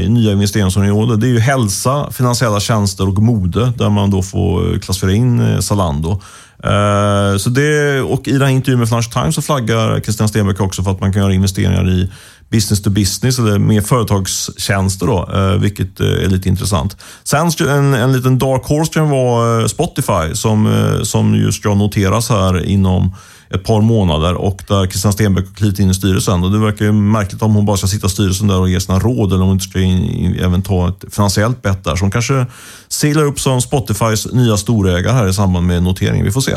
nya 0.09 0.33
investeringsområden. 0.33 1.21
Det 1.21 1.27
är 1.27 1.29
ju 1.29 1.39
hälsa 1.39 2.11
finansiella 2.11 2.61
tjänster 2.61 3.09
och 3.09 3.23
mode 3.23 3.73
där 3.77 3.91
man 3.91 4.11
då 4.11 4.23
får 4.23 4.79
klassificera 4.79 5.13
in 5.13 5.41
eh, 5.41 5.61
Zalando. 5.61 6.21
Eh, 6.65 7.37
så 7.39 7.51
det, 7.51 8.01
och 8.01 8.29
I 8.29 8.33
den 8.33 8.43
här 8.43 8.49
intervjun 8.49 8.79
med 8.79 8.89
Financial 8.89 9.13
Times 9.13 9.35
så 9.35 9.43
flaggar 9.43 10.01
Christian 10.01 10.29
Stenbeck 10.29 10.61
också 10.61 10.83
för 10.83 10.91
att 10.91 11.01
man 11.01 11.13
kan 11.13 11.23
göra 11.23 11.35
investeringar 11.35 11.91
i 11.91 12.11
business 12.51 12.83
to 12.83 12.91
business, 12.91 13.39
eller 13.39 13.59
mer 13.59 13.81
företagstjänster, 13.81 15.07
då, 15.07 15.31
eh, 15.35 15.61
vilket 15.61 16.01
eh, 16.01 16.07
är 16.07 16.29
lite 16.29 16.49
intressant. 16.49 16.97
Sen 17.25 17.51
en, 17.69 17.95
en 17.95 18.13
liten 18.13 18.39
dark 18.39 18.65
horse 18.65 19.01
var 19.01 19.69
Spotify, 19.69 20.35
som, 20.35 20.73
som 21.03 21.35
just 21.35 21.65
jag 21.65 21.77
noteras 21.77 22.29
här 22.29 22.67
inom 22.67 23.15
ett 23.55 23.65
par 23.65 23.81
månader 23.81 24.35
och 24.35 24.63
där 24.69 24.87
Christian 24.87 25.13
Stenbeck 25.13 25.47
har 25.47 25.55
klivit 25.55 25.79
in 25.79 25.91
i 25.91 25.95
styrelsen. 25.95 26.45
Och 26.45 26.51
det 26.51 26.59
verkar 26.59 26.85
ju 26.85 26.93
märkligt 26.93 27.43
om 27.43 27.55
hon 27.55 27.67
bara 27.67 27.77
ska 27.77 27.87
sitta 27.87 28.07
i 28.07 28.11
styrelsen 28.11 28.47
där 28.47 28.61
och 28.61 28.71
ge 28.71 28.81
sina 28.81 28.99
råd 28.99 29.33
eller 29.33 29.43
om 29.43 29.49
hon 29.49 29.57
inte 29.57 29.69
ska 29.69 29.81
in, 29.81 30.39
även 30.41 30.63
ta 30.63 30.89
ett 30.89 31.15
finansiellt 31.15 31.63
bett 31.63 31.85
där. 31.85 31.97
Så 31.97 32.05
hon 32.05 32.11
kanske 32.11 32.47
seglar 32.89 33.25
upp 33.25 33.41
som 33.41 33.63
Spotifys 33.63 34.33
nya 34.33 34.57
storägare 34.57 35.13
här 35.13 35.29
i 35.29 35.35
samband 35.35 35.67
med 35.67 35.83
noteringen. 35.83 36.25
Vi 36.25 36.33
får 36.33 36.41
se. 36.41 36.57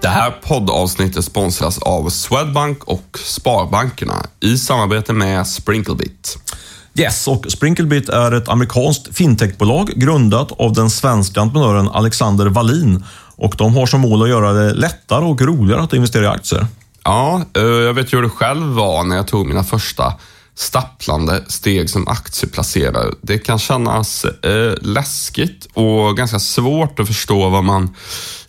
Det 0.00 0.08
här 0.08 0.30
poddavsnittet 0.30 1.24
sponsras 1.24 1.78
av 1.78 2.10
Swedbank 2.10 2.84
och 2.84 3.18
Sparbankerna 3.24 4.26
i 4.40 4.58
samarbete 4.58 5.12
med 5.12 5.46
Sprinklebit. 5.46 6.38
Yes, 6.98 7.28
och 7.28 7.46
Sprinklebit 7.48 8.08
är 8.08 8.32
ett 8.32 8.48
amerikanskt 8.48 9.16
fintechbolag 9.16 9.88
grundat 9.96 10.52
av 10.52 10.72
den 10.72 10.90
svenska 10.90 11.40
entreprenören 11.40 11.88
Alexander 11.88 12.46
Wallin. 12.46 13.04
Och 13.36 13.54
de 13.58 13.76
har 13.76 13.86
som 13.86 14.00
mål 14.00 14.22
att 14.22 14.28
göra 14.28 14.52
det 14.52 14.74
lättare 14.74 15.24
och 15.24 15.40
roligare 15.40 15.82
att 15.82 15.92
investera 15.92 16.24
i 16.24 16.26
aktier. 16.26 16.66
Ja, 17.04 17.42
eh, 17.56 17.62
jag 17.62 17.94
vet 17.94 18.12
ju 18.12 18.16
hur 18.16 18.22
det 18.22 18.30
själv 18.30 18.66
var 18.66 19.04
när 19.04 19.16
jag 19.16 19.26
tog 19.26 19.46
mina 19.46 19.64
första 19.64 20.14
stapplande 20.54 21.44
steg 21.48 21.90
som 21.90 22.08
aktieplacerare. 22.08 23.14
Det 23.22 23.38
kan 23.38 23.58
kännas 23.58 24.24
eh, 24.24 24.74
läskigt 24.80 25.68
och 25.72 26.16
ganska 26.16 26.38
svårt 26.38 27.00
att 27.00 27.06
förstå 27.06 27.48
vad 27.48 27.64
man 27.64 27.94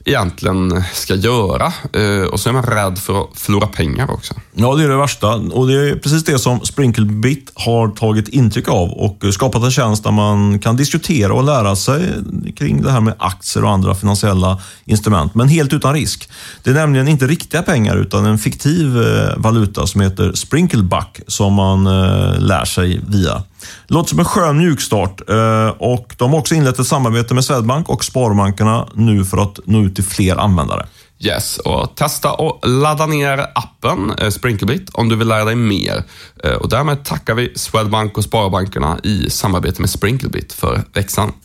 egentligen 0.08 0.84
ska 0.94 1.16
göra. 1.16 1.74
Eh, 1.94 2.28
och 2.32 2.40
så 2.40 2.50
är 2.50 2.54
man 2.54 2.64
rädd 2.64 3.00
för 3.00 3.22
att 3.22 3.28
förlora 3.34 3.68
pengar 3.68 4.12
också. 4.12 4.34
Ja, 4.54 4.76
det 4.76 4.84
är 4.84 4.90
det 4.90 4.98
värsta. 4.98 5.36
Och 5.36 5.68
det 5.68 5.74
är 5.74 5.96
precis 5.96 6.24
det 6.24 6.40
som 6.40 6.60
Sprinklebit 6.60 7.52
har 7.56 7.88
tagit 7.88 8.28
intryck 8.28 8.68
av 8.68 8.90
och 8.90 9.24
skapat 9.34 9.64
en 9.64 9.72
tjänst 9.72 10.04
där 10.04 10.12
man 10.12 10.60
kan 10.60 10.76
diskutera 10.76 11.34
och 11.34 11.44
lära 11.44 11.76
sig 11.76 12.14
kring 12.56 12.82
det 12.82 12.92
här 12.92 13.02
med 13.02 13.14
aktier 13.20 13.64
och 13.64 13.72
andra 13.72 13.96
finansiella 13.96 14.62
instrument, 14.86 15.36
men 15.36 15.48
helt 15.48 15.74
utan 15.74 15.94
risk. 15.94 16.30
Det 16.64 16.70
är 16.70 16.74
nämligen 16.74 17.08
inte 17.08 17.28
riktiga 17.28 17.62
pengar 17.62 17.98
utan 17.98 18.26
en 18.26 18.38
fiktiv 18.38 18.98
eh, 18.98 19.38
valuta 19.38 19.88
som 19.88 20.02
heter 20.02 20.34
Sprinkleback 20.34 21.20
som 21.28 21.54
man 21.54 21.88
eh, 21.88 22.40
lär 22.40 22.66
sig 22.66 23.02
via. 23.08 23.44
Det 23.88 23.94
låter 23.94 24.10
som 24.10 24.20
en 24.20 24.26
skön 24.26 24.58
mjukstart 24.58 25.30
eh, 25.30 25.68
och 25.68 26.16
de 26.18 26.32
har 26.32 26.40
också 26.40 26.56
inlett 26.56 26.80
ett 26.80 26.88
samarbete 26.88 27.34
med 27.34 27.46
Swedbank 27.46 27.90
och 27.90 28.04
Sparbankerna 28.04 28.88
nu 28.94 29.26
för 29.26 29.38
att 29.38 29.60
nå 29.66 29.82
ut 29.82 29.96
till 29.96 30.04
fler 30.04 30.36
användare. 30.36 30.88
Yes, 31.20 31.58
och 31.58 31.96
testa 31.96 32.34
och 32.34 32.70
ladda 32.70 33.06
ner 33.06 33.46
appen 33.56 34.12
eh, 34.18 34.30
Sprinklebit 34.30 34.90
om 34.94 35.10
du 35.10 35.16
vill 35.16 35.28
lära 35.28 35.46
dig 35.46 35.56
mer. 35.56 36.04
Eh, 36.44 36.52
och 36.52 36.70
därmed 36.70 37.06
tackar 37.06 37.36
vi 37.36 37.54
Swedbank 37.56 38.18
och 38.18 38.24
Sparbankerna 38.24 39.00
i 39.04 39.30
samarbete 39.30 39.82
med 39.82 39.90
Sprinklebit 39.90 40.54
för 40.54 40.84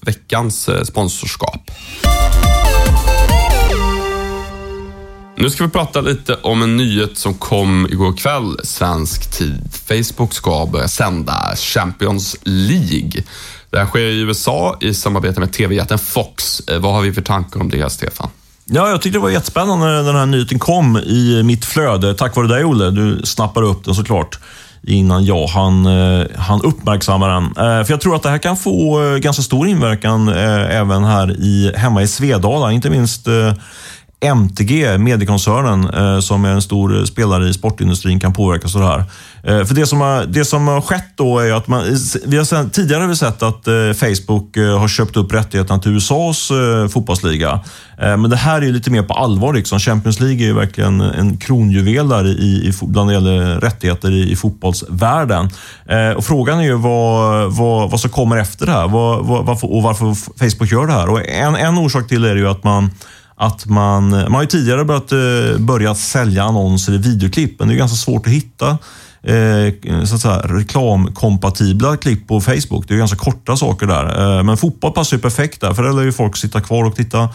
veckans 0.01 0.71
sponsorskap. 0.85 1.71
Nu 5.43 5.51
ska 5.51 5.65
vi 5.65 5.71
prata 5.71 6.01
lite 6.01 6.35
om 6.35 6.63
en 6.63 6.77
nyhet 6.77 7.19
som 7.19 7.35
kom 7.35 7.87
igår 7.91 8.17
kväll, 8.17 8.57
svensk 8.65 9.39
tid. 9.39 9.61
Facebook 9.89 10.35
ska 10.35 10.67
börja 10.73 10.89
sända 10.89 11.53
Champions 11.57 12.37
League. 12.45 13.23
Det 13.71 13.79
här 13.79 13.87
sker 13.87 14.01
i 14.01 14.21
USA 14.21 14.77
i 14.81 14.95
samarbete 14.95 15.41
med 15.41 15.53
TV-jätten 15.53 15.99
Fox. 15.99 16.61
Eh, 16.61 16.79
vad 16.79 16.95
har 16.95 17.03
vi 17.03 17.13
för 17.13 17.23
tankar 17.23 17.61
om 17.61 17.71
det, 17.71 17.93
Stefan? 17.93 18.29
Ja, 18.65 18.89
jag 18.89 19.03
tyckte 19.03 19.19
det 19.19 19.23
var 19.23 19.31
jättespännande 19.31 19.87
när 19.87 20.03
den 20.03 20.17
här 20.17 20.27
nyheten 20.27 20.59
kom 20.59 20.97
i 20.97 21.43
mitt 21.45 21.65
flöde. 21.65 22.15
Tack 22.15 22.37
vare 22.37 22.49
dig, 22.49 22.65
Olle. 22.65 22.91
Du 22.91 23.21
snappade 23.25 23.67
upp 23.67 23.85
den 23.85 23.95
såklart 23.95 24.39
innan 24.83 25.25
jag 25.25 25.47
han, 25.47 25.87
eh, 25.87 26.27
han 26.37 26.63
uppmärksamma 26.63 27.29
den. 27.29 27.45
Eh, 27.45 27.85
för 27.85 27.91
jag 27.91 28.01
tror 28.01 28.17
att 28.17 28.23
det 28.23 28.31
här 28.31 28.39
kan 28.39 28.57
få 28.57 29.01
ganska 29.19 29.43
stor 29.43 29.69
inverkan 29.69 30.29
även 30.29 31.05
här 31.05 31.31
i, 31.31 31.73
hemma 31.77 32.03
i 32.03 32.09
Svedala. 32.09 32.73
Inte 32.73 32.91
minst 32.91 33.29
MTG, 34.23 34.99
mediekoncernen, 34.99 35.95
eh, 35.95 36.21
som 36.21 36.45
är 36.45 36.51
en 36.51 36.63
stor 36.63 36.99
eh, 36.99 37.05
spelare 37.05 37.49
i 37.49 37.53
sportindustrin, 37.53 38.21
kan 38.21 38.33
påverkas 38.33 38.77
av 38.77 38.81
det 38.81 38.87
här. 38.87 39.05
Eh, 39.43 39.65
för 39.65 39.75
det 39.75 39.87
som, 39.87 40.01
har, 40.01 40.25
det 40.25 40.45
som 40.45 40.69
har 40.69 40.81
skett 40.81 41.13
då 41.17 41.39
är 41.39 41.53
att 41.53 41.69
man, 41.69 41.85
vi 42.27 42.37
har 42.37 42.45
sen, 42.45 42.71
tidigare 42.71 43.01
har 43.01 43.09
vi 43.09 43.17
sett 43.17 43.43
att 43.43 43.69
eh, 43.69 43.93
Facebook 43.93 44.57
eh, 44.57 44.79
har 44.79 44.89
köpt 44.89 45.17
upp 45.17 45.35
rättigheterna 45.35 45.79
till 45.79 45.97
USAs 45.97 46.51
eh, 46.51 46.89
fotbollsliga. 46.89 47.61
Men 47.97 48.31
det 48.31 48.37
här 48.37 48.63
är 48.63 48.73
lite 48.73 48.91
mer 48.91 49.03
på 49.03 49.15
allvar. 49.15 49.55
Liksom. 49.55 49.79
Champions 49.79 50.21
League 50.21 50.49
är 50.49 50.53
verkligen 50.53 51.01
en 51.01 51.37
kronjuvel 51.37 52.09
där 52.09 52.27
i, 52.27 52.69
i, 52.69 52.73
bland 52.83 53.11
det 53.11 53.15
gäller 53.15 53.61
rättigheter 53.61 54.11
i, 54.11 54.33
i 54.33 54.37
fotbollsvärlden. 54.37 55.51
Och 56.17 56.25
frågan 56.25 56.59
är 56.59 56.63
ju 56.63 56.75
vad, 56.75 57.53
vad, 57.53 57.91
vad 57.91 58.01
som 58.01 58.11
kommer 58.11 58.37
efter 58.37 58.67
det 58.67 58.73
här 58.73 58.89
vad, 58.89 59.27
vad, 59.27 59.45
varför, 59.47 59.73
och 59.73 59.83
varför 59.83 60.15
Facebook 60.15 60.73
gör 60.73 60.87
det 60.87 60.93
här. 60.93 61.09
Och 61.09 61.29
en, 61.29 61.55
en 61.55 61.79
orsak 61.79 62.09
till 62.09 62.23
det 62.23 62.31
är 62.31 62.37
ju 62.37 62.49
att 62.49 62.65
man 62.65 62.91
att 63.43 63.67
man, 63.67 64.11
man 64.11 64.35
har 64.35 64.43
ju 64.43 64.47
tidigare 64.47 64.85
börjat, 64.85 65.13
eh, 65.13 65.59
börjat 65.59 65.99
sälja 65.99 66.45
annonser 66.45 66.93
i 66.93 66.99
videoklipp, 66.99 67.59
men 67.59 67.69
det 67.69 67.75
är 67.75 67.77
ganska 67.79 67.97
svårt 67.97 68.27
att 68.27 68.33
hitta 68.33 68.69
eh, 69.23 70.05
så 70.05 70.15
att 70.15 70.21
säga, 70.21 70.39
reklamkompatibla 70.39 71.97
klipp 71.97 72.29
på 72.29 72.41
Facebook. 72.41 72.89
Det 72.89 72.95
är 72.95 72.99
ganska 72.99 73.17
korta 73.17 73.57
saker 73.57 73.87
där. 73.87 74.37
Eh, 74.39 74.43
men 74.43 74.57
fotboll 74.57 74.93
passar 74.93 75.17
ju 75.17 75.21
perfekt 75.21 75.61
där, 75.61 75.75
för 75.75 75.83
där 75.83 75.93
lär 75.93 76.03
ju 76.03 76.13
folk 76.13 76.37
sitta 76.37 76.61
kvar 76.61 76.85
och 76.85 76.97
titta 76.97 77.29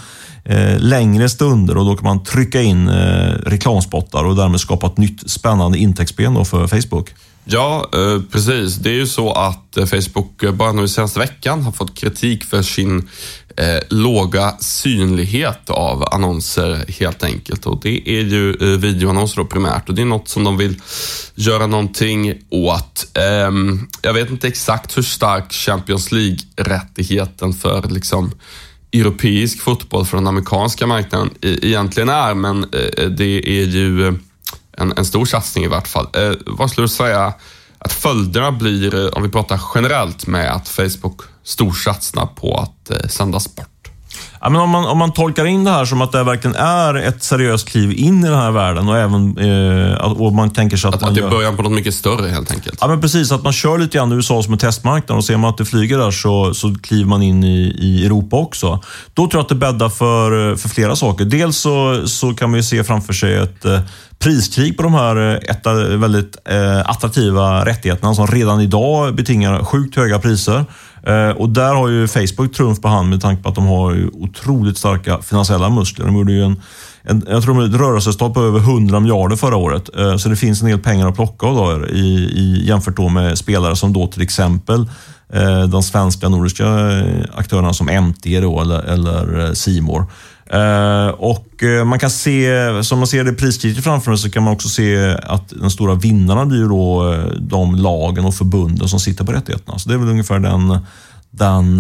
eh, 0.44 0.80
längre 0.80 1.30
stunder 1.30 1.78
och 1.78 1.86
då 1.86 1.96
kan 1.96 2.06
man 2.06 2.24
trycka 2.24 2.62
in 2.62 2.88
eh, 2.88 3.32
reklamspottar 3.46 4.24
och 4.24 4.36
därmed 4.36 4.60
skapa 4.60 4.88
ett 4.88 4.98
nytt 4.98 5.30
spännande 5.30 5.78
intäktsben 5.78 6.46
för 6.46 6.68
Facebook. 6.68 7.14
Ja, 7.50 7.90
eh, 7.94 8.22
precis. 8.32 8.76
Det 8.76 8.90
är 8.90 8.94
ju 8.94 9.08
så 9.08 9.32
att 9.32 9.78
eh, 9.78 9.86
Facebook 9.86 10.44
eh, 10.44 10.52
bara 10.52 10.72
nu 10.72 10.88
senaste 10.88 11.20
veckan 11.20 11.62
har 11.62 11.72
fått 11.72 11.98
kritik 11.98 12.44
för 12.44 12.62
sin 12.62 13.10
eh, 13.58 13.80
låga 13.90 14.52
synlighet 14.60 15.70
av 15.70 16.14
annonser 16.14 16.86
helt 17.00 17.24
enkelt. 17.24 17.66
Och 17.66 17.80
det 17.84 18.10
är 18.10 18.24
ju 18.24 18.50
eh, 18.50 18.80
videoannonser 18.80 19.38
då 19.38 19.46
primärt 19.46 19.90
och 19.90 19.96
det 19.96 20.02
är 20.02 20.06
något 20.06 20.28
som 20.28 20.44
de 20.44 20.58
vill 20.58 20.82
göra 21.36 21.68
någonting 21.68 22.34
åt. 22.50 23.08
Eh, 23.14 23.52
jag 24.02 24.14
vet 24.14 24.30
inte 24.30 24.48
exakt 24.48 24.98
hur 24.98 25.04
stark 25.04 25.54
Champions 25.54 26.12
League-rättigheten 26.12 27.54
för 27.54 27.88
liksom 27.90 28.32
europeisk 28.94 29.62
fotboll 29.62 30.06
för 30.06 30.18
den 30.18 30.28
amerikanska 30.28 30.88
marknaden 30.88 31.30
e-, 31.42 31.58
egentligen 31.62 32.10
är, 32.10 32.34
men 32.34 32.66
det 33.18 33.62
är 33.62 33.66
ju 33.66 34.18
en, 34.78 34.94
en 34.98 35.06
stor 35.06 35.26
satsning 35.26 35.64
i 35.64 35.68
vart 35.68 35.88
fall. 35.88 36.08
Eh, 36.14 36.32
vad 36.46 36.70
skulle 36.70 36.84
du 36.86 36.90
säga 36.90 37.34
att 37.80 37.94
följderna 37.94 38.52
blir, 38.52 38.96
eh, 38.96 39.08
om 39.08 39.24
vi 39.24 39.30
pratar 39.30 39.62
generellt, 39.76 40.28
med 40.28 40.52
att 40.52 40.70
Facebook 40.70 41.22
storsatsar 41.44 42.26
på 42.26 42.58
att 42.58 42.90
eh, 42.90 43.08
sända 43.10 43.40
sport? 43.40 43.77
Ja, 44.48 44.52
men 44.52 44.62
om, 44.62 44.70
man, 44.70 44.86
om 44.86 44.98
man 44.98 45.12
tolkar 45.12 45.46
in 45.46 45.64
det 45.64 45.72
här 45.72 45.86
som 45.86 46.02
att 46.02 46.12
det 46.12 46.24
verkligen 46.24 46.56
är 46.56 46.96
ett 46.96 47.24
seriöst 47.24 47.70
kliv 47.70 47.92
in 47.92 48.24
i 48.24 48.28
den 48.28 48.38
här 48.38 48.52
världen 48.52 48.90
och 48.90 48.98
även 48.98 49.38
eh, 49.38 50.12
och 50.12 50.34
man 50.34 50.50
tänker 50.50 50.78
sig 50.78 50.88
att, 50.88 50.96
att 50.96 51.02
man 51.02 51.10
Att 51.10 51.16
det 51.16 51.22
är 51.22 51.30
början 51.30 51.56
på 51.56 51.62
något 51.62 51.72
mycket 51.72 51.94
större 51.94 52.28
helt 52.28 52.52
enkelt? 52.52 52.78
Ja, 52.82 52.88
men 52.88 53.02
precis. 53.02 53.32
Att 53.32 53.44
man 53.44 53.54
kör 53.54 53.78
lite 53.78 53.98
grann 53.98 54.12
USA 54.12 54.44
som 54.44 54.54
en 54.54 54.60
testmarknad 54.60 55.18
och 55.18 55.26
ser 55.26 55.38
man 55.38 55.50
att 55.50 55.58
det 55.58 55.66
flyger 55.66 55.98
där 55.98 56.12
så, 56.12 56.54
så 56.54 56.76
kliver 56.84 57.10
man 57.10 57.22
in 57.22 57.44
i, 57.44 57.78
i 57.80 58.06
Europa 58.06 58.36
också. 58.36 58.84
Då 59.14 59.28
tror 59.28 59.40
jag 59.40 59.42
att 59.42 59.50
det 59.50 59.56
bäddar 59.56 59.90
för, 59.90 60.56
för 60.56 60.70
flera 60.70 60.96
saker. 60.96 61.26
Dels 61.26 61.58
så, 61.58 62.08
så 62.08 62.34
kan 62.34 62.50
man 62.50 62.60
ju 62.60 62.64
se 62.64 62.84
framför 62.84 63.14
sig 63.14 63.36
ett 63.36 63.66
eh, 63.66 63.80
priskrig 64.20 64.78
på 64.78 64.84
de 64.84 64.94
här 64.94 65.32
eh, 65.32 65.52
ett, 65.52 65.66
väldigt 66.00 66.38
eh, 66.46 66.90
attraktiva 66.90 67.66
rättigheterna 67.66 68.16
som 68.16 68.28
redan 68.28 68.62
idag 68.62 69.16
betingar 69.16 69.64
sjukt 69.64 69.96
höga 69.96 70.20
priser. 70.20 70.66
Eh, 71.04 71.30
och 71.30 71.50
där 71.50 71.74
har 71.74 71.88
ju 71.88 72.08
Facebook 72.08 72.54
trumf 72.54 72.82
på 72.82 72.88
hand 72.88 73.10
med 73.10 73.22
tanke 73.22 73.44
på 73.44 73.50
att 73.50 73.56
de 73.56 73.66
har 73.66 74.10
otroligt 74.14 74.78
starka 74.78 75.22
finansiella 75.22 75.70
muskler. 75.70 76.06
De 76.06 76.16
gjorde 76.16 76.32
ju 76.32 76.44
en, 76.44 76.62
en, 77.04 77.24
jag 77.30 77.44
tror 77.44 77.66
ett 77.66 77.74
rörelsestopp 77.74 78.34
på 78.34 78.42
över 78.42 78.60
100 78.60 79.00
miljarder 79.00 79.36
förra 79.36 79.56
året. 79.56 79.90
Eh, 79.98 80.18
så 80.18 80.30
det 80.30 80.36
finns 80.36 80.62
en 80.62 80.68
del 80.68 80.80
pengar 80.80 81.08
att 81.08 81.16
plocka 81.16 81.48
av 81.48 81.56
då, 81.56 81.88
i, 81.88 82.32
i, 82.36 82.68
jämfört 82.68 82.98
då 82.98 83.10
med 83.10 83.38
spelare 83.38 83.76
som 83.76 83.94
då 83.94 84.08
till 84.08 84.22
exempel 84.22 84.90
eh, 85.34 85.64
de 85.64 85.84
svenska 85.84 86.30
nordiska 86.30 86.66
aktörerna 87.34 87.74
som 87.74 87.88
MT 87.88 88.40
då, 88.40 88.62
eller, 88.62 88.80
eller 88.80 89.54
Simor. 89.54 90.06
Uh, 90.54 91.08
och 91.08 91.64
uh, 91.64 91.86
man 91.86 92.00
kan 92.00 92.10
se, 92.10 92.50
som 92.84 93.00
man 93.00 93.08
ser 93.08 93.24
det 93.24 93.34
priskriget 93.34 93.84
framför 93.84 94.16
sig, 94.16 94.30
så 94.30 94.34
kan 94.34 94.44
man 94.44 94.54
också 94.54 94.70
se 94.70 95.18
att 95.24 95.50
de 95.50 95.72
stora 95.72 95.96
vinnarna 95.96 96.46
blir 96.46 96.64
då 96.64 97.04
uh, 97.04 97.26
de 97.40 97.76
lagen 97.76 98.26
och 98.26 98.36
förbunden 98.36 98.90
som 98.90 99.00
sitter 99.00 99.26
på 99.26 99.32
rättigheterna. 99.32 99.80
Så 99.80 99.90
det 99.90 99.96
är 99.96 100.00
väl 100.00 100.10
ungefär 100.10 100.40
den, 100.40 100.78
den, 101.32 101.78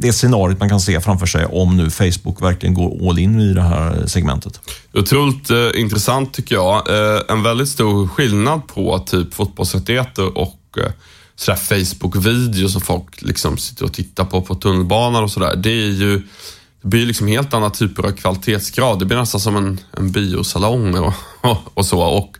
det 0.00 0.12
scenariot 0.12 0.60
man 0.60 0.68
kan 0.68 0.80
se 0.80 1.00
framför 1.00 1.26
sig 1.26 1.44
om 1.44 1.76
nu 1.76 1.90
Facebook 1.90 2.42
verkligen 2.42 2.74
går 2.74 3.08
all 3.10 3.18
in 3.18 3.40
i 3.40 3.54
det 3.54 3.62
här 3.62 4.06
segmentet. 4.06 4.60
Otroligt 4.94 5.50
eh, 5.50 5.80
intressant 5.80 6.34
tycker 6.34 6.54
jag. 6.54 6.82
En 7.30 7.42
väldigt 7.42 7.68
stor 7.68 8.08
skillnad 8.08 8.66
på 8.66 8.98
typ 8.98 9.34
fotbollsrättigheter 9.34 10.38
och 10.38 10.78
eh, 10.78 10.92
Facebook-videos 11.56 12.72
som 12.72 12.80
folk 12.80 13.22
liksom 13.22 13.56
sitter 13.58 13.84
och 13.84 13.92
tittar 13.92 14.24
på 14.24 14.42
på 14.42 14.54
tunnelbanan 14.54 15.22
och 15.22 15.30
sådär. 15.30 15.56
Det 15.56 15.70
är 15.70 15.90
ju 15.90 16.22
det 16.84 16.88
blir 16.88 17.06
liksom 17.06 17.26
helt 17.26 17.54
andra 17.54 17.70
typer 17.70 18.02
av 18.02 18.12
kvalitetsgrad. 18.12 18.98
Det 18.98 19.04
blir 19.04 19.16
nästan 19.16 19.40
som 19.40 19.56
en, 19.56 19.80
en 19.96 20.10
biosalong 20.10 20.98
och, 20.98 21.12
och, 21.40 21.58
och, 21.74 21.86
så. 21.86 22.00
Och 22.00 22.36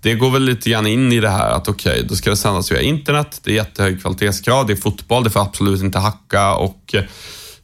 det 0.00 0.14
går 0.14 0.30
väl 0.30 0.42
lite 0.42 0.70
grann 0.70 0.86
in 0.86 1.12
i 1.12 1.20
det 1.20 1.30
här 1.30 1.50
att 1.50 1.68
okej, 1.68 1.92
okay, 1.92 2.02
då 2.08 2.14
ska 2.14 2.30
det 2.30 2.36
sändas 2.36 2.72
via 2.72 2.80
internet. 2.80 3.40
Det 3.42 3.50
är 3.50 3.54
jättehög 3.54 4.00
kvalitetsgrad. 4.00 4.66
Det 4.66 4.72
är 4.72 4.76
fotboll, 4.76 5.24
det 5.24 5.30
får 5.30 5.40
absolut 5.40 5.82
inte 5.82 5.98
hacka 5.98 6.54
och 6.54 6.94
eh, 6.94 7.02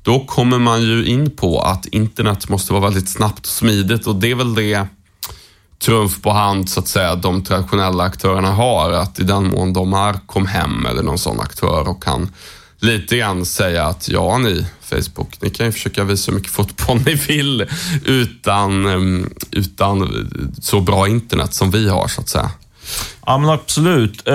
då 0.03 0.25
kommer 0.25 0.59
man 0.59 0.83
ju 0.83 1.07
in 1.07 1.37
på 1.37 1.61
att 1.61 1.87
internet 1.87 2.49
måste 2.49 2.73
vara 2.73 2.83
väldigt 2.83 3.09
snabbt 3.09 3.41
och 3.41 3.53
smidigt 3.53 4.07
och 4.07 4.17
det 4.17 4.31
är 4.31 4.35
väl 4.35 4.55
det 4.55 4.87
trumf 5.85 6.23
på 6.23 6.31
hand 6.31 6.71
så 6.71 6.81
att 6.81 6.89
säga 6.89 7.15
de 7.15 7.45
traditionella 7.45 8.05
aktörerna 8.05 8.51
har. 8.51 8.93
Att 8.93 9.21
i 9.21 9.23
den 9.23 9.51
mån 9.51 9.73
de 9.73 9.95
är 9.95 10.27
kom 10.27 10.47
hem 10.47 10.87
eller 10.87 11.03
någon 11.03 11.19
sån 11.19 11.41
aktör 11.41 11.89
och 11.89 12.03
kan 12.03 12.31
lite 12.81 13.17
grann 13.17 13.47
säga 13.47 13.85
att 13.85 14.09
ja 14.09 14.39
ni, 14.39 14.67
Facebook, 14.81 15.41
ni 15.41 15.51
kan 15.51 15.67
ju 15.67 15.73
försöka 15.73 16.05
visa 16.05 16.33
hur 16.33 16.39
mycket 16.39 16.53
fotboll 16.53 17.01
ni 17.07 17.15
vill 17.15 17.67
utan, 18.05 18.87
ehm, 18.87 19.31
utan 19.51 20.29
så 20.63 20.81
bra 20.81 21.09
internet 21.09 21.55
som 21.55 21.71
vi 21.71 21.89
har 21.89 22.09
så 22.09 22.21
att 22.21 22.29
säga. 22.29 22.51
Ja, 23.29 23.39
men 23.39 23.51
absolut. 23.51 24.29
Eh, 24.29 24.35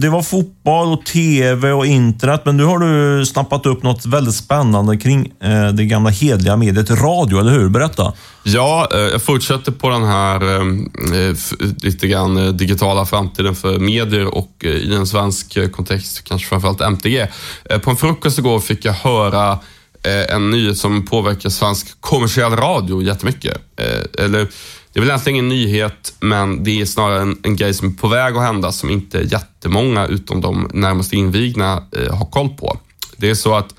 det 0.00 0.08
var 0.08 0.22
fotboll 0.22 0.92
och 0.92 1.04
tv 1.04 1.72
och 1.72 1.86
internet, 1.86 2.42
men 2.44 2.56
nu 2.56 2.64
har 2.64 2.78
du 2.78 3.26
snappat 3.26 3.66
upp 3.66 3.82
något 3.82 4.06
väldigt 4.06 4.34
spännande 4.34 4.96
kring 4.96 5.32
eh, 5.42 5.68
det 5.68 5.84
gamla 5.84 6.10
hedliga 6.10 6.56
mediet 6.56 6.90
radio, 6.90 7.40
eller 7.40 7.52
hur? 7.52 7.68
Berätta. 7.68 8.12
Ja, 8.42 8.88
eh, 8.94 9.00
jag 9.00 9.22
fortsätter 9.22 9.72
på 9.72 9.88
den 9.88 10.04
här 10.04 10.40
lite 11.84 12.08
grann 12.08 12.56
digitala 12.56 13.06
framtiden 13.06 13.54
för 13.54 13.78
medier 13.78 14.34
och 14.34 14.64
i 14.64 14.94
en 14.94 15.06
svensk 15.06 15.72
kontext 15.72 16.24
kanske 16.24 16.48
framförallt 16.48 16.80
MTG. 16.80 17.26
På 17.82 17.90
en 17.90 17.96
frukost 17.96 18.38
igår 18.38 18.60
fick 18.60 18.84
jag 18.84 18.92
höra 18.92 19.58
en 20.28 20.50
nyhet 20.50 20.78
som 20.78 21.06
påverkar 21.06 21.50
svensk 21.50 22.00
kommersiell 22.00 22.52
radio 22.52 23.02
jättemycket. 23.02 23.58
Eller, 24.18 24.48
det 24.92 24.98
är 24.98 25.00
väl 25.00 25.10
egentligen 25.10 25.34
ingen 25.34 25.48
nyhet, 25.48 26.14
men 26.20 26.64
det 26.64 26.80
är 26.80 26.86
snarare 26.86 27.22
en, 27.22 27.38
en 27.42 27.56
grej 27.56 27.74
som 27.74 27.88
är 27.88 27.92
på 27.92 28.08
väg 28.08 28.36
att 28.36 28.42
hända 28.42 28.72
som 28.72 28.90
inte 28.90 29.18
jättemånga, 29.18 30.06
utom 30.06 30.40
de 30.40 30.70
närmast 30.74 31.12
invigna, 31.12 31.84
eh, 31.96 32.14
har 32.14 32.26
koll 32.26 32.48
på. 32.48 32.78
Det 33.16 33.30
är 33.30 33.34
så 33.34 33.54
att 33.54 33.74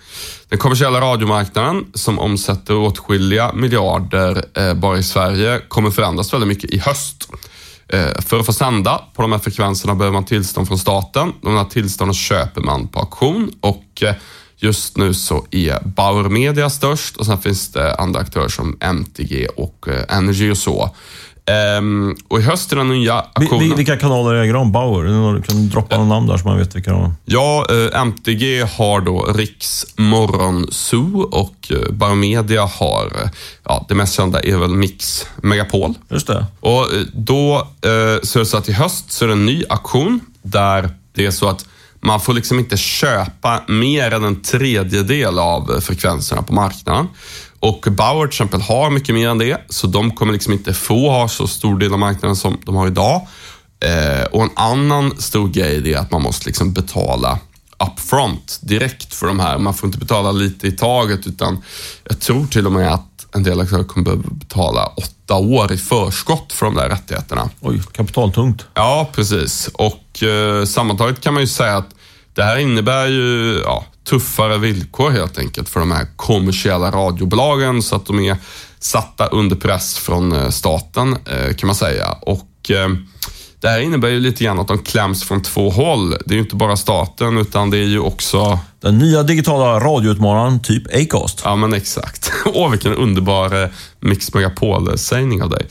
den 0.50 0.60
kommersiella 0.60 1.02
radiomarknaden, 1.02 1.86
som 1.94 2.20
omsätter 2.20 2.76
åtskilliga 2.76 3.54
miljarder 3.54 4.46
eh, 4.58 4.74
bara 4.74 4.98
i 4.98 5.04
Sverige, 5.04 5.62
kommer 5.68 5.92
förändras 5.92 6.34
väldigt 6.34 6.48
mycket 6.48 6.70
i 6.70 6.78
höst. 6.78 7.30
Eh, 7.88 8.22
för 8.22 8.40
att 8.40 8.46
få 8.46 8.54
sända 8.54 9.02
på 9.14 9.22
de 9.22 9.32
här 9.32 9.40
frekvenserna 9.40 9.96
behöver 9.96 10.14
man 10.14 10.26
tillstånd 10.26 10.68
från 10.68 10.80
staten. 10.80 11.34
De 11.42 11.58
här 11.58 11.66
tillstånden 11.66 12.14
köper 12.14 12.62
man 12.62 12.88
på 12.88 13.00
auktion 13.00 13.52
och 13.62 14.04
eh, 14.04 14.16
just 14.62 14.98
nu 14.98 15.14
så 15.14 15.46
är 15.52 15.80
Bauer 15.84 16.30
Media 16.30 16.70
störst 16.70 17.18
och 17.18 17.26
sen 17.26 17.38
finns 17.38 17.72
det 17.72 17.96
andra 17.96 18.20
aktörer 18.20 18.48
som 18.48 18.78
MTG 18.80 19.48
och 19.48 19.88
eh, 19.88 20.18
Energy 20.18 20.52
och 20.52 20.58
så. 20.58 20.96
Um, 21.80 22.16
och 22.28 22.40
i 22.40 22.42
höst 22.42 22.72
är 22.72 22.76
den 22.76 22.90
nya 22.90 23.26
auktionen... 23.34 23.78
Vilka 23.78 23.98
kanaler 23.98 24.36
äger 24.36 24.54
de? 24.54 24.72
Bauer? 24.72 25.34
Du 25.36 25.42
kan 25.42 25.70
droppa 25.70 25.98
någon 25.98 26.10
namn 26.10 26.28
där 26.28 26.38
så 26.38 26.48
man 26.48 26.58
vet 26.58 26.76
vilka 26.76 26.92
de 26.92 27.04
är. 27.04 27.12
Ja, 27.26 27.66
uh, 27.72 28.02
MTG 28.02 28.62
har 28.62 29.02
då 29.02 29.34
Riks 29.36 29.86
Morgonzoo 29.98 31.22
och 31.22 31.72
uh, 31.72 31.92
Bauer 31.92 32.16
Media 32.16 32.66
har, 32.66 33.06
uh, 33.06 33.30
ja, 33.64 33.86
det 33.90 33.96
mest 33.96 34.14
kända 34.14 34.40
är 34.40 34.58
väl 34.58 34.70
Mix 34.70 35.28
Megapol. 35.36 35.94
Just 36.10 36.28
det. 36.28 36.46
Och 36.60 36.88
då 37.14 37.68
så 38.24 38.40
är 38.40 38.40
det 38.40 38.46
så 38.46 38.58
att 38.58 38.70
i 38.70 38.74
höst 38.74 39.12
så 39.12 39.26
är 39.26 39.28
det 39.28 39.34
en 39.34 39.46
ny 39.46 39.64
auktion 39.70 40.20
där 40.42 40.90
det 41.14 41.26
är 41.26 41.32
så 41.32 41.50
att 41.50 41.66
man 42.02 42.20
får 42.20 42.34
liksom 42.34 42.60
inte 42.60 42.78
köpa 42.78 43.64
mer 43.68 44.12
än 44.12 44.24
en 44.24 44.42
tredjedel 44.42 45.40
av 45.40 45.82
frekvenserna 45.82 46.42
på 46.42 46.54
marknaden. 46.54 47.08
Och 47.60 47.88
Bauer 47.92 48.28
till 48.28 48.34
exempel 48.34 48.62
har 48.62 48.90
mycket 48.90 49.16
mer 49.16 49.30
än 49.30 49.38
det, 49.38 49.66
så 49.70 49.88
de 49.88 50.12
kommer 50.12 50.34
liksom 50.34 50.54
inte 50.54 50.74
få 50.74 51.10
ha 51.10 51.28
så 51.28 51.48
stor 51.48 51.80
del 51.80 51.94
av 51.94 52.00
marknaden 52.00 52.36
som 52.36 52.58
de 52.66 52.76
har 52.76 52.88
idag. 52.88 53.28
Eh, 53.86 54.24
och 54.24 54.44
en 54.44 54.50
annan 54.56 55.18
stor 55.18 55.48
grej 55.48 55.94
är 55.94 55.98
att 55.98 56.12
man 56.12 56.22
måste 56.22 56.46
liksom 56.46 56.74
betala 56.74 57.40
upfront 57.82 58.60
direkt 58.62 59.14
för 59.14 59.28
de 59.28 59.40
här. 59.40 59.58
Man 59.58 59.74
får 59.74 59.88
inte 59.88 60.00
betala 60.00 60.32
lite 60.32 60.68
i 60.68 60.72
taget 60.72 61.28
utan 61.28 61.64
jag 62.04 62.20
tror 62.20 62.46
till 62.46 62.66
och 62.66 62.72
med 62.72 62.94
att 62.94 63.11
en 63.36 63.44
del 63.44 63.60
aktörer 63.60 63.84
kommer 63.84 64.06
behöva 64.06 64.24
betala 64.32 64.86
åtta 64.86 65.36
år 65.36 65.72
i 65.72 65.78
förskott 65.78 66.54
för 66.54 66.66
de 66.66 66.76
där 66.76 66.90
rättigheterna. 66.90 67.50
Oj, 67.60 67.82
kapitaltungt. 67.92 68.66
Ja, 68.74 69.10
precis. 69.14 69.70
Och 69.74 70.24
eh, 70.24 70.66
sammantaget 70.66 71.22
kan 71.22 71.34
man 71.34 71.44
ju 71.44 71.48
säga 71.48 71.78
att 71.78 71.90
det 72.34 72.44
här 72.44 72.58
innebär 72.58 73.08
ju 73.08 73.62
ja, 73.64 73.86
tuffare 74.10 74.58
villkor 74.58 75.10
helt 75.10 75.38
enkelt 75.38 75.70
för 75.70 75.80
de 75.80 75.92
här 75.92 76.08
kommersiella 76.16 76.92
radiobolagen 76.92 77.82
så 77.82 77.96
att 77.96 78.06
de 78.06 78.20
är 78.20 78.38
satta 78.80 79.28
under 79.28 79.56
press 79.56 79.98
från 79.98 80.32
eh, 80.32 80.50
staten 80.50 81.18
eh, 81.26 81.56
kan 81.56 81.68
man 81.68 81.76
säga. 81.76 82.12
Och 82.22 82.72
eh, 82.72 82.90
det 83.60 83.70
här 83.70 83.80
innebär 83.80 84.10
ju 84.10 84.20
lite 84.20 84.44
grann 84.44 84.60
att 84.60 84.68
de 84.68 84.78
kläms 84.78 85.24
från 85.24 85.42
två 85.42 85.70
håll. 85.70 86.10
Det 86.10 86.34
är 86.34 86.36
ju 86.36 86.42
inte 86.42 86.56
bara 86.56 86.78
staten 86.78 87.38
utan 87.38 87.70
det 87.70 87.78
är 87.78 87.88
ju 87.88 88.00
också... 88.00 88.60
Den 88.82 88.98
nya 88.98 89.24
digitala 89.24 89.80
radioutmanaren, 89.80 90.62
typ 90.62 90.84
Acast. 90.96 91.42
Ja, 91.44 91.56
men 91.56 91.74
exakt. 91.74 92.32
Åh, 92.46 92.72
vilken 92.72 92.94
underbar 92.94 93.64
eh, 93.64 93.70
Mix 94.00 94.34
Megapol-sägning 94.34 95.44
av 95.44 95.50
dig. 95.50 95.68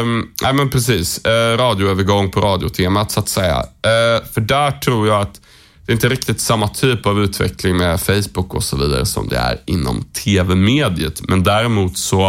Um, 0.00 0.32
nej, 0.42 0.54
men 0.54 0.70
precis. 0.70 1.20
Uh, 1.26 1.56
radioövergång 1.56 2.30
på 2.30 2.40
radiotemat, 2.40 3.10
så 3.10 3.20
att 3.20 3.28
säga. 3.28 3.56
Uh, 3.56 4.26
för 4.32 4.40
där 4.40 4.70
tror 4.70 5.08
jag 5.08 5.20
att 5.20 5.40
det 5.86 5.92
är 5.92 5.94
inte 5.94 6.08
riktigt 6.08 6.40
samma 6.40 6.68
typ 6.68 7.06
av 7.06 7.20
utveckling 7.20 7.76
med 7.76 8.00
Facebook 8.00 8.54
och 8.54 8.64
så 8.64 8.76
vidare 8.76 9.06
som 9.06 9.28
det 9.28 9.36
är 9.36 9.60
inom 9.66 10.04
tv-mediet. 10.04 11.28
Men 11.28 11.42
däremot 11.42 11.98
så, 11.98 12.28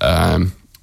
eh, 0.00 0.38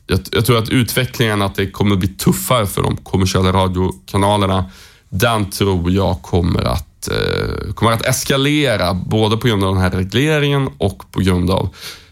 jag, 0.08 0.20
jag, 0.32 0.46
tror 0.46 0.58
att 0.58 0.70
utvecklingen, 0.70 1.42
att 1.42 1.56
det 1.56 1.72
kommer 1.72 1.96
bli 1.96 2.08
tuffare 2.08 2.68
för 2.68 2.84
de 2.84 2.98
kommersiella 2.98 3.52
radiokanalerna, 3.52 4.66
den 5.12 5.50
tror 5.50 5.92
jag 5.92 6.22
kommer 6.22 6.64
att, 6.64 7.08
eh, 7.08 7.74
kommer 7.74 7.92
att 7.92 8.06
eskalera, 8.06 8.94
både 8.94 9.38
på 9.38 9.48
grund 9.48 9.64
av 9.64 9.74
den 9.74 9.84
här 9.84 9.92
regleringen 9.92 10.70
och 10.78 11.12
på 11.12 11.20
grund 11.20 11.52
av 11.52 11.70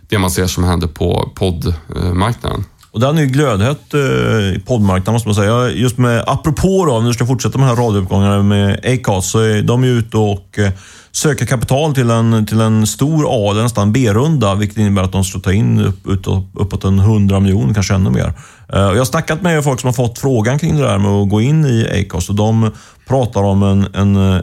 det 0.09 0.19
man 0.19 0.31
ser 0.31 0.47
som 0.47 0.63
händer 0.63 0.87
på 0.87 1.31
poddmarknaden. 1.35 2.63
Och 2.91 2.99
den 2.99 3.17
är 3.17 3.21
ju 3.21 3.27
glödhett 3.27 3.93
eh, 3.93 3.99
i 3.99 4.63
poddmarknaden 4.65 5.13
måste 5.13 5.27
man 5.27 5.35
säga. 5.35 5.69
Just 5.69 5.97
med, 5.97 6.23
apropå 6.27 6.85
då, 6.85 6.93
om 6.93 7.05
du 7.05 7.13
ska 7.13 7.25
fortsätta 7.25 7.57
med 7.57 7.67
de 7.67 7.75
här 7.75 7.83
radiouppgångarna 7.83 8.43
med 8.43 8.85
Acast, 8.85 9.29
så 9.29 9.39
är 9.39 9.61
de 9.61 9.83
ute 9.83 10.17
och 10.17 10.59
eh, 10.59 10.71
söker 11.11 11.45
kapital 11.45 11.95
till 11.95 12.09
en, 12.09 12.45
till 12.45 12.61
en 12.61 12.87
stor 12.87 13.25
A, 13.27 13.51
eller 13.51 13.63
nästan 13.63 13.91
B-runda, 13.91 14.55
vilket 14.55 14.77
innebär 14.77 15.03
att 15.03 15.11
de 15.11 15.23
ska 15.23 15.39
ta 15.39 15.53
in 15.53 15.79
upp, 15.79 16.27
uppåt 16.53 16.83
en 16.83 16.99
100 16.99 17.39
miljoner, 17.39 17.73
kanske 17.73 17.93
ännu 17.93 18.09
mer. 18.09 18.33
Eh, 18.73 18.79
jag 18.79 18.97
har 18.97 19.05
snackat 19.05 19.41
med 19.41 19.63
folk 19.63 19.79
som 19.79 19.87
har 19.87 19.93
fått 19.93 20.19
frågan 20.19 20.59
kring 20.59 20.77
det 20.77 20.83
där 20.83 20.97
med 20.97 21.11
att 21.11 21.29
gå 21.29 21.41
in 21.41 21.65
i 21.65 21.87
Acast 22.01 22.29
och 22.29 22.35
de 22.35 22.71
pratar 23.07 23.43
om 23.43 23.63
en, 23.63 23.87
en 23.93 24.33
eh, 24.33 24.41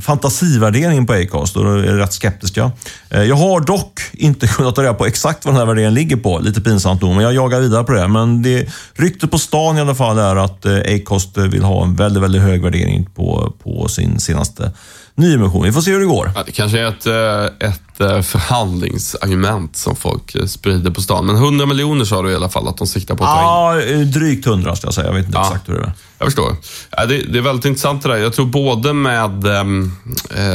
fantasivärdering 0.00 1.06
på 1.06 1.12
Acast 1.12 1.56
och 1.56 1.64
är 1.64 1.96
rätt 1.96 2.12
skeptiska. 2.12 2.72
Eh, 3.10 3.22
jag 3.22 3.36
har 3.36 3.60
dock 3.60 4.00
inte 4.12 4.46
kunnat 4.56 4.74
ta 4.74 4.82
reda 4.82 4.94
på 4.94 5.06
exakt 5.06 5.44
vad 5.44 5.54
den 5.54 5.58
här 5.58 5.66
värderingen 5.66 5.94
ligger 5.94 6.16
på, 6.16 6.38
lite 6.38 6.60
pinsamt 6.60 7.02
nog, 7.02 7.14
men 7.14 7.24
jag 7.24 7.34
jagar 7.34 7.60
vidare 7.60 7.84
på 7.84 7.92
det. 7.92 8.08
Men 8.08 8.42
det, 8.42 8.68
ryktet 8.94 9.30
på 9.30 9.38
stan 9.38 9.78
i 9.78 9.80
alla 9.80 9.94
fall 9.94 10.18
är 10.18 10.36
att 10.36 10.66
Acast 10.66 11.38
vill 11.38 11.62
ha 11.62 11.84
en 11.84 11.96
väldigt, 11.96 12.22
väldigt 12.22 12.42
hög 12.42 12.62
värdering 12.62 13.08
på, 13.14 13.52
på 13.62 13.88
sin 13.88 14.20
senaste 14.20 14.72
nyemission. 15.18 15.62
Vi 15.62 15.72
får 15.72 15.80
se 15.80 15.92
hur 15.92 16.00
det 16.00 16.06
går. 16.06 16.32
Ja, 16.34 16.42
det 16.46 16.52
kanske 16.52 16.78
är 16.78 16.86
ett, 16.86 17.06
eh, 17.06 17.68
ett 17.68 18.00
eh, 18.00 18.22
förhandlingsargument 18.22 19.76
som 19.76 19.96
folk 19.96 20.34
eh, 20.34 20.46
sprider 20.46 20.90
på 20.90 21.02
stan. 21.02 21.26
Men 21.26 21.36
100 21.36 21.66
miljoner 21.66 22.04
sa 22.04 22.22
du 22.22 22.30
i 22.30 22.34
alla 22.34 22.48
fall 22.48 22.68
att 22.68 22.76
de 22.76 22.86
siktar 22.86 23.14
på 23.14 23.24
att 23.24 23.30
ta 23.30 23.80
in. 23.80 23.98
Ja, 23.98 24.04
drygt 24.04 24.46
100 24.46 24.76
ska 24.76 24.86
jag 24.86 24.94
säga. 24.94 25.06
Jag 25.06 25.14
vet 25.14 25.26
inte 25.26 25.38
ja, 25.38 25.46
exakt 25.46 25.68
hur 25.68 25.74
det 25.74 25.80
är. 25.80 25.92
Jag 26.18 26.26
förstår. 26.26 26.56
Ja, 26.90 27.06
det, 27.06 27.22
det, 27.22 27.38
är 27.38 27.42
väldigt 27.42 27.64
intressant 27.64 28.02
det 28.02 28.08
där. 28.08 28.16
Jag 28.16 28.32
tror 28.32 28.46
både 28.46 28.92
med, 28.92 29.46
ehm, 29.46 29.92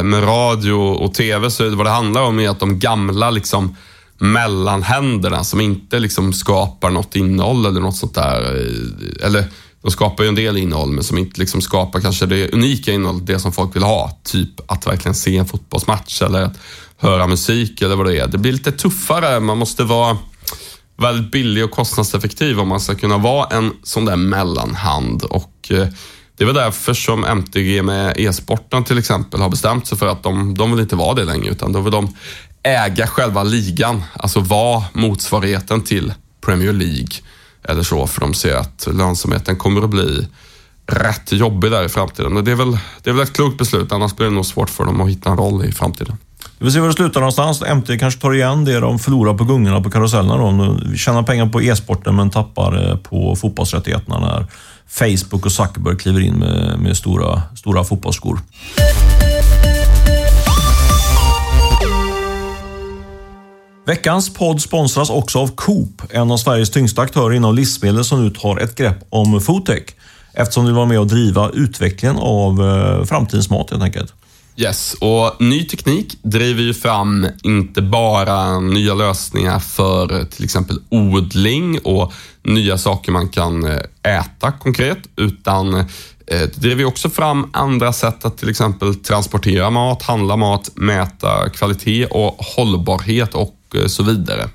med 0.03 0.23
radio 0.23 0.73
och 0.73 1.13
TV, 1.13 1.51
så 1.51 1.75
vad 1.75 1.85
det 1.85 1.89
handlar 1.89 2.21
om 2.21 2.39
är 2.39 2.49
att 2.49 2.59
de 2.59 2.79
gamla 2.79 3.31
liksom 3.31 3.75
mellanhänderna 4.17 5.43
som 5.43 5.61
inte 5.61 5.99
liksom 5.99 6.33
skapar 6.33 6.89
något 6.89 7.15
innehåll 7.15 7.65
eller 7.65 7.81
något 7.81 7.95
sånt 7.95 8.15
där. 8.15 8.67
Eller 9.23 9.45
de 9.83 9.91
skapar 9.91 10.23
ju 10.23 10.27
en 10.27 10.35
del 10.35 10.57
innehåll, 10.57 10.91
men 10.91 11.03
som 11.03 11.17
inte 11.17 11.39
liksom 11.39 11.61
skapar 11.61 11.99
kanske 11.99 12.25
det 12.25 12.53
unika 12.53 12.91
innehållet, 12.91 13.27
det 13.27 13.39
som 13.39 13.51
folk 13.51 13.75
vill 13.75 13.83
ha. 13.83 14.19
Typ 14.23 14.71
att 14.71 14.87
verkligen 14.87 15.15
se 15.15 15.37
en 15.37 15.45
fotbollsmatch 15.45 16.21
eller 16.21 16.41
att 16.41 16.57
höra 16.97 17.27
musik 17.27 17.81
eller 17.81 17.95
vad 17.95 18.05
det 18.05 18.19
är. 18.19 18.27
Det 18.27 18.37
blir 18.37 18.51
lite 18.51 18.71
tuffare. 18.71 19.39
Man 19.39 19.57
måste 19.57 19.83
vara 19.83 20.17
väldigt 20.97 21.31
billig 21.31 21.63
och 21.63 21.71
kostnadseffektiv 21.71 22.59
om 22.59 22.67
man 22.67 22.79
ska 22.79 22.95
kunna 22.95 23.17
vara 23.17 23.57
en 23.57 23.73
sån 23.83 24.05
där 24.05 24.15
mellanhand. 24.15 25.23
Och 25.23 25.67
eh, 25.69 25.87
det 26.37 26.43
är 26.43 26.45
väl 26.45 26.55
därför 26.55 26.93
som 26.93 27.25
MTG 27.25 27.81
med 27.81 28.13
e-sporten 28.17 28.83
till 28.83 28.97
exempel 28.97 29.41
har 29.41 29.49
bestämt 29.49 29.87
sig 29.87 29.97
för 29.97 30.07
att 30.07 30.23
de, 30.23 30.57
de 30.57 30.71
vill 30.71 30.79
inte 30.79 30.95
vara 30.95 31.13
det 31.13 31.23
längre, 31.23 31.51
utan 31.51 31.71
då 31.71 31.81
vill 31.81 31.91
de 31.91 32.15
äga 32.63 33.07
själva 33.07 33.43
ligan. 33.43 34.03
Alltså 34.13 34.39
vara 34.39 34.83
motsvarigheten 34.93 35.81
till 35.81 36.13
Premier 36.41 36.73
League 36.73 37.09
eller 37.63 37.83
så, 37.83 38.07
för 38.07 38.21
de 38.21 38.33
ser 38.33 38.55
att 38.55 38.87
lönsamheten 38.93 39.55
kommer 39.55 39.81
att 39.81 39.89
bli 39.89 40.27
rätt 40.87 41.31
jobbig 41.31 41.71
där 41.71 41.85
i 41.85 41.89
framtiden. 41.89 42.45
Det 42.45 42.51
är 42.51 42.55
väl, 42.55 42.77
det 43.03 43.09
är 43.09 43.13
väl 43.13 43.23
ett 43.23 43.33
klokt 43.33 43.57
beslut, 43.57 43.91
annars 43.91 44.15
blir 44.15 44.27
det 44.27 44.33
nog 44.33 44.45
svårt 44.45 44.69
för 44.69 44.85
dem 44.85 45.01
att 45.01 45.09
hitta 45.09 45.29
en 45.29 45.37
roll 45.37 45.65
i 45.65 45.71
framtiden. 45.71 46.17
Vi 46.57 46.65
får 46.65 46.71
se 46.71 46.79
var 46.79 46.87
det 46.87 46.93
slutar 46.93 47.19
någonstans. 47.19 47.63
MT 47.75 47.99
kanske 47.99 48.21
tar 48.21 48.33
igen 48.33 48.65
det 48.65 48.79
de 48.79 48.99
förlorar 48.99 49.33
på 49.33 49.43
gungorna 49.43 49.81
på 49.81 49.89
karusellerna. 49.89 50.37
De 50.37 50.97
tjänar 50.97 51.23
pengar 51.23 51.45
på 51.45 51.61
e-sporten 51.61 52.15
men 52.15 52.29
tappar 52.29 52.89
eh, 52.89 52.97
på 52.97 53.35
fotbollsrättigheterna 53.35 54.19
när 54.19 54.47
Facebook 54.87 55.45
och 55.45 55.51
Zuckerberg 55.51 55.97
kliver 55.97 56.19
in 56.19 56.33
med, 56.33 56.79
med 56.79 56.97
stora, 56.97 57.41
stora 57.55 57.83
fotbollsskor. 57.83 58.39
Veckans 63.85 64.33
podd 64.33 64.61
sponsras 64.61 65.09
också 65.09 65.39
av 65.39 65.47
Coop, 65.47 66.01
en 66.09 66.31
av 66.31 66.37
Sveriges 66.37 66.71
tyngsta 66.71 67.01
aktörer 67.01 67.33
inom 67.35 67.55
livsmedel 67.55 68.05
som 68.05 68.23
nu 68.23 68.29
tar 68.29 68.57
ett 68.57 68.75
grepp 68.75 68.97
om 69.09 69.41
foodtech. 69.41 69.83
Eftersom 70.33 70.63
de 70.63 70.67
vill 70.67 70.75
vara 70.75 70.85
med 70.85 70.99
och 70.99 71.07
driva 71.07 71.49
utvecklingen 71.49 72.17
av 72.17 72.61
eh, 72.61 73.05
framtidens 73.05 73.49
mat 73.49 73.69
helt 73.69 73.83
enkelt. 73.83 74.13
Yes, 74.55 74.95
och 74.99 75.41
ny 75.41 75.63
teknik 75.63 76.17
driver 76.21 76.61
ju 76.61 76.73
fram 76.73 77.27
inte 77.43 77.81
bara 77.81 78.59
nya 78.59 78.93
lösningar 78.93 79.59
för 79.59 80.25
till 80.25 80.43
exempel 80.43 80.79
odling 80.89 81.79
och 81.83 82.13
nya 82.43 82.77
saker 82.77 83.11
man 83.11 83.29
kan 83.29 83.63
eh, 83.63 84.19
äta 84.19 84.51
konkret, 84.51 84.99
utan 85.15 85.85
Eh, 86.27 86.39
det 86.39 86.59
driver 86.59 86.85
också 86.85 87.09
fram 87.09 87.49
andra 87.53 87.93
sätt 87.93 88.25
att 88.25 88.37
till 88.37 88.49
exempel 88.49 88.95
transportera 88.95 89.69
mat, 89.69 90.03
handla 90.03 90.35
mat, 90.35 90.69
mäta 90.75 91.49
kvalitet 91.49 92.05
och 92.05 92.35
hållbarhet 92.55 93.33
och 93.33 93.55
eh, 93.75 93.85
så 93.87 94.03
vidare. 94.03 94.49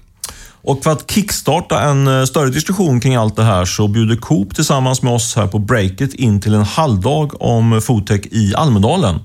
Och 0.62 0.83
för 0.83 0.90
att 0.90 1.11
kickstarta 1.11 1.81
en 1.81 2.07
eh, 2.07 2.24
större 2.24 2.50
diskussion 2.50 3.00
kring 3.00 3.14
allt 3.14 3.37
det 3.37 3.42
här 3.42 3.64
så 3.64 3.88
bjuder 3.88 4.16
Coop 4.16 4.54
tillsammans 4.54 5.02
med 5.02 5.12
oss 5.12 5.37
här 5.37 5.46
på 5.46 5.59
Breakit 5.59 6.14
in 6.14 6.40
till 6.40 6.54
en 6.54 6.62
halvdag 6.62 7.42
om 7.42 7.81
foodtech 7.83 8.26
i 8.31 8.54
Almedalen. 8.54 9.20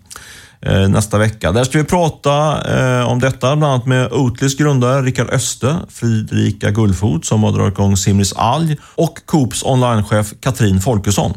nästa 0.89 1.17
vecka. 1.17 1.51
Där 1.51 1.63
ska 1.63 1.77
vi 1.77 1.83
prata 1.83 3.05
om 3.05 3.19
detta, 3.19 3.55
bland 3.55 3.73
annat 3.73 3.85
med 3.85 4.11
Oatlys 4.11 4.57
grundare 4.57 5.01
Rickard 5.01 5.29
Öste, 5.29 5.75
Fridrika 5.89 6.71
Gullfot 6.71 7.25
som 7.25 7.43
har 7.43 7.51
dragit 7.51 7.73
igång 7.73 7.97
Simris 7.97 8.33
Alg 8.33 8.77
och 8.95 9.19
Coops 9.25 9.63
onlinechef 9.63 10.33
Katrin 10.39 10.81
Folkesson. 10.81 11.33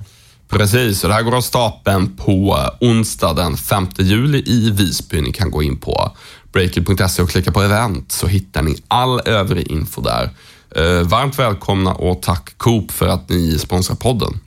Precis, 0.49 1.05
och 1.05 1.09
det 1.09 1.15
här 1.15 1.23
går 1.23 1.37
av 1.37 1.41
stapeln 1.41 2.17
på 2.17 2.59
onsdag 2.81 3.33
den 3.33 3.57
5 3.57 3.87
juli 3.99 4.43
i 4.47 4.71
Visby. 4.71 5.21
Ni 5.21 5.33
kan 5.33 5.51
gå 5.51 5.63
in 5.63 5.79
på 5.79 6.13
breakit.se 6.53 7.23
och 7.23 7.31
klicka 7.31 7.53
på 7.53 7.63
event 7.63 8.13
så 8.13 8.27
hittar 8.27 8.63
ni 8.63 8.77
all 8.89 9.21
övrig 9.25 9.71
info 9.71 10.01
där. 10.01 10.31
Eh, 10.77 11.03
varmt 11.03 11.39
välkomna 11.39 11.95
och 11.95 12.23
tack 12.23 12.59
Coop 12.59 12.91
för 12.91 13.09
att 13.09 13.29
ni 13.29 13.59
sponsrar 13.59 13.97
podden. 13.97 14.41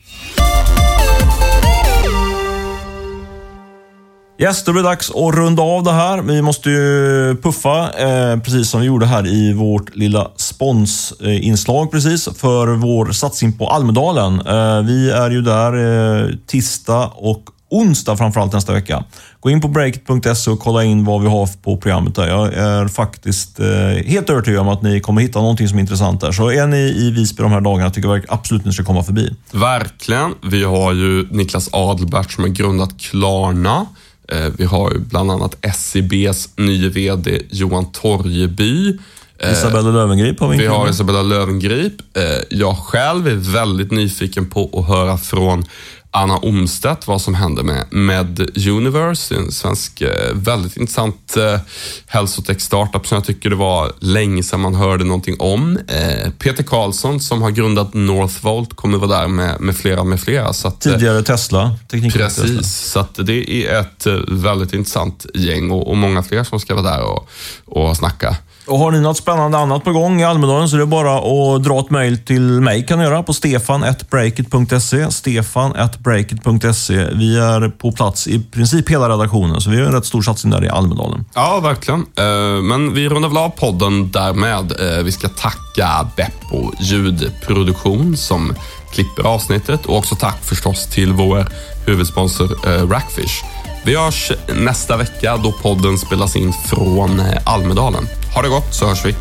Yes, 4.41 4.63
då 4.63 4.71
blir 4.71 4.83
det 4.83 4.89
dags 4.89 5.11
att 5.11 5.35
runda 5.35 5.63
av 5.63 5.83
det 5.83 5.91
här. 5.91 6.21
Vi 6.21 6.41
måste 6.41 6.69
ju 6.69 7.35
puffa, 7.43 7.91
eh, 7.91 8.39
precis 8.39 8.69
som 8.69 8.81
vi 8.81 8.87
gjorde 8.87 9.05
här 9.05 9.27
i 9.27 9.53
vårt 9.53 9.95
lilla 9.95 10.31
sponsinslag 10.35 11.91
precis, 11.91 12.29
för 12.37 12.67
vår 12.67 13.11
satsning 13.11 13.53
på 13.53 13.67
Almedalen. 13.67 14.33
Eh, 14.33 14.81
vi 14.81 15.11
är 15.11 15.31
ju 15.31 15.41
där 15.41 15.73
eh, 15.73 16.35
tisdag 16.47 17.11
och 17.15 17.43
onsdag 17.69 18.17
framförallt 18.17 18.53
nästa 18.53 18.73
vecka. 18.73 19.03
Gå 19.39 19.49
in 19.49 19.61
på 19.61 19.67
breakit.se 19.67 20.51
och 20.51 20.59
kolla 20.59 20.83
in 20.83 21.05
vad 21.05 21.21
vi 21.21 21.27
har 21.27 21.49
på 21.61 21.77
programmet 21.77 22.15
där. 22.15 22.27
Jag 22.27 22.53
är 22.53 22.87
faktiskt 22.87 23.59
eh, 23.59 23.67
helt 24.05 24.29
övertygad 24.29 24.61
om 24.61 24.69
att 24.69 24.81
ni 24.81 24.99
kommer 24.99 25.21
hitta 25.21 25.39
någonting 25.39 25.67
som 25.67 25.77
är 25.77 25.81
intressant 25.81 26.21
där. 26.21 26.31
Så 26.31 26.51
är 26.51 26.67
ni 26.67 26.77
i 26.77 27.11
Visby 27.11 27.43
de 27.43 27.51
här 27.51 27.61
dagarna 27.61 27.89
tycker 27.89 28.09
jag 28.09 28.25
absolut 28.29 28.65
ni 28.65 28.73
ska 28.73 28.83
komma 28.83 29.03
förbi. 29.03 29.35
Verkligen. 29.51 30.33
Vi 30.43 30.63
har 30.63 30.93
ju 30.93 31.27
Niklas 31.31 31.69
Adelbert 31.71 32.31
som 32.31 32.43
har 32.43 32.51
grundat 32.51 32.99
Klarna. 32.99 33.85
Eh, 34.31 34.51
vi 34.57 34.65
har 34.65 34.91
ju 34.91 34.99
bland 34.99 35.31
annat 35.31 35.55
SEBs 35.75 36.49
nye 36.55 36.89
VD 36.89 37.41
Johan 37.49 37.91
Torjeby. 37.91 38.97
Eh, 39.39 39.51
Isabella 39.51 39.89
Lövengrip 39.91 40.39
har 40.39 40.49
vi 40.49 40.57
Vi 40.57 40.65
har. 40.65 40.89
Isabella 40.89 41.21
Lövengrip. 41.21 41.93
Eh, 42.17 42.23
Jag 42.49 42.77
själv 42.77 43.27
är 43.27 43.35
väldigt 43.35 43.91
nyfiken 43.91 44.49
på 44.49 44.69
att 44.73 44.87
höra 44.87 45.17
från 45.17 45.63
Anna 46.11 46.37
Omstedt 46.37 47.07
vad 47.07 47.21
som 47.21 47.33
händer 47.33 47.63
med 47.63 47.85
Med 47.89 48.57
Universe, 48.67 49.35
en 49.35 49.51
svensk 49.51 50.01
eh, 50.01 50.33
väldigt 50.33 50.77
intressant 50.77 51.37
eh, 51.37 51.59
hälsotech-startup 52.07 53.07
som 53.07 53.15
jag 53.15 53.25
tycker 53.25 53.49
det 53.49 53.55
var 53.55 53.91
länge 53.99 54.43
sedan 54.43 54.59
man 54.59 54.75
hörde 54.75 55.03
någonting 55.03 55.35
om. 55.39 55.77
Eh, 55.87 56.31
Peter 56.31 56.63
Karlsson 56.63 57.19
som 57.19 57.41
har 57.41 57.51
grundat 57.51 57.93
Northvolt 57.93 58.75
kommer 58.75 58.97
vara 58.97 59.19
där 59.19 59.27
med, 59.27 59.61
med 59.61 59.77
flera 59.77 60.03
med 60.03 60.21
flera. 60.21 60.53
Så 60.53 60.67
att, 60.67 60.85
eh, 60.85 60.93
Tidigare 60.93 61.23
Tesla. 61.23 61.75
Teknikchef 61.91 62.21
Tesla. 62.21 62.43
Precis, 62.43 62.75
så 62.75 62.99
att 62.99 63.15
det 63.15 63.49
är 63.51 63.79
ett 63.79 64.05
eh, 64.05 64.13
väldigt 64.27 64.73
intressant 64.73 65.25
gäng 65.33 65.71
och, 65.71 65.89
och 65.89 65.97
många 65.97 66.23
fler 66.23 66.43
som 66.43 66.59
ska 66.59 66.75
vara 66.75 66.91
där 66.91 67.01
och, 67.03 67.29
och 67.65 67.97
snacka. 67.97 68.37
Och 68.69 68.79
har 68.79 68.91
ni 68.91 68.99
något 68.99 69.17
spännande 69.17 69.57
annat 69.57 69.83
på 69.83 69.91
gång 69.91 70.21
i 70.21 70.23
Almedalen 70.23 70.69
så 70.69 70.75
är 70.75 70.79
det 70.79 70.85
bara 70.85 71.17
att 71.17 71.63
dra 71.63 71.79
ett 71.79 71.89
mejl 71.89 72.17
till 72.17 72.41
mig 72.41 72.85
kan 72.85 72.99
ni 72.99 73.05
göra 73.05 73.23
på 73.23 73.33
stefan.breakit.se. 73.33 75.11
Stefan.breakit.se. 75.11 77.05
Vi 77.13 77.37
är 77.37 77.69
på 77.69 77.91
plats 77.91 78.27
i 78.27 78.39
princip 78.39 78.89
hela 78.89 79.09
redaktionen, 79.09 79.61
så 79.61 79.69
vi 79.69 79.77
gör 79.77 79.85
en 79.85 79.93
rätt 79.93 80.05
stor 80.05 80.21
satsning 80.21 80.51
där 80.51 80.65
i 80.65 80.69
Almedalen. 80.69 81.25
Ja, 81.33 81.59
verkligen. 81.59 81.99
Eh, 81.99 82.61
men 82.61 82.93
vi 82.93 83.09
rundar 83.09 83.29
väl 83.29 83.37
av 83.37 83.49
podden 83.49 84.11
därmed. 84.11 84.71
Eh, 84.71 85.03
vi 85.03 85.11
ska 85.11 85.27
tacka 85.27 86.09
Beppo 86.15 86.71
ljudproduktion 86.79 88.17
som 88.17 88.53
klipper 88.91 89.23
avsnittet 89.23 89.85
och 89.85 89.97
också 89.97 90.15
tack 90.15 90.43
förstås 90.43 90.87
till 90.87 91.13
vår 91.13 91.45
huvudsponsor 91.85 92.51
eh, 92.67 92.87
Rackfish. 92.87 93.43
Vi 93.85 93.95
hörs 93.95 94.31
nästa 94.55 94.97
vecka 94.97 95.37
då 95.37 95.51
podden 95.51 95.97
spelas 95.97 96.35
in 96.35 96.53
från 96.53 97.19
eh, 97.19 97.25
Almedalen. 97.43 98.07
Ha 98.35 98.41
det 98.41 98.49
gott 98.49 98.73
så 98.73 98.87
hörs 98.87 99.05
vi. 99.05 99.15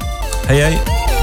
Hej 0.47 0.61
hej! 0.61 1.18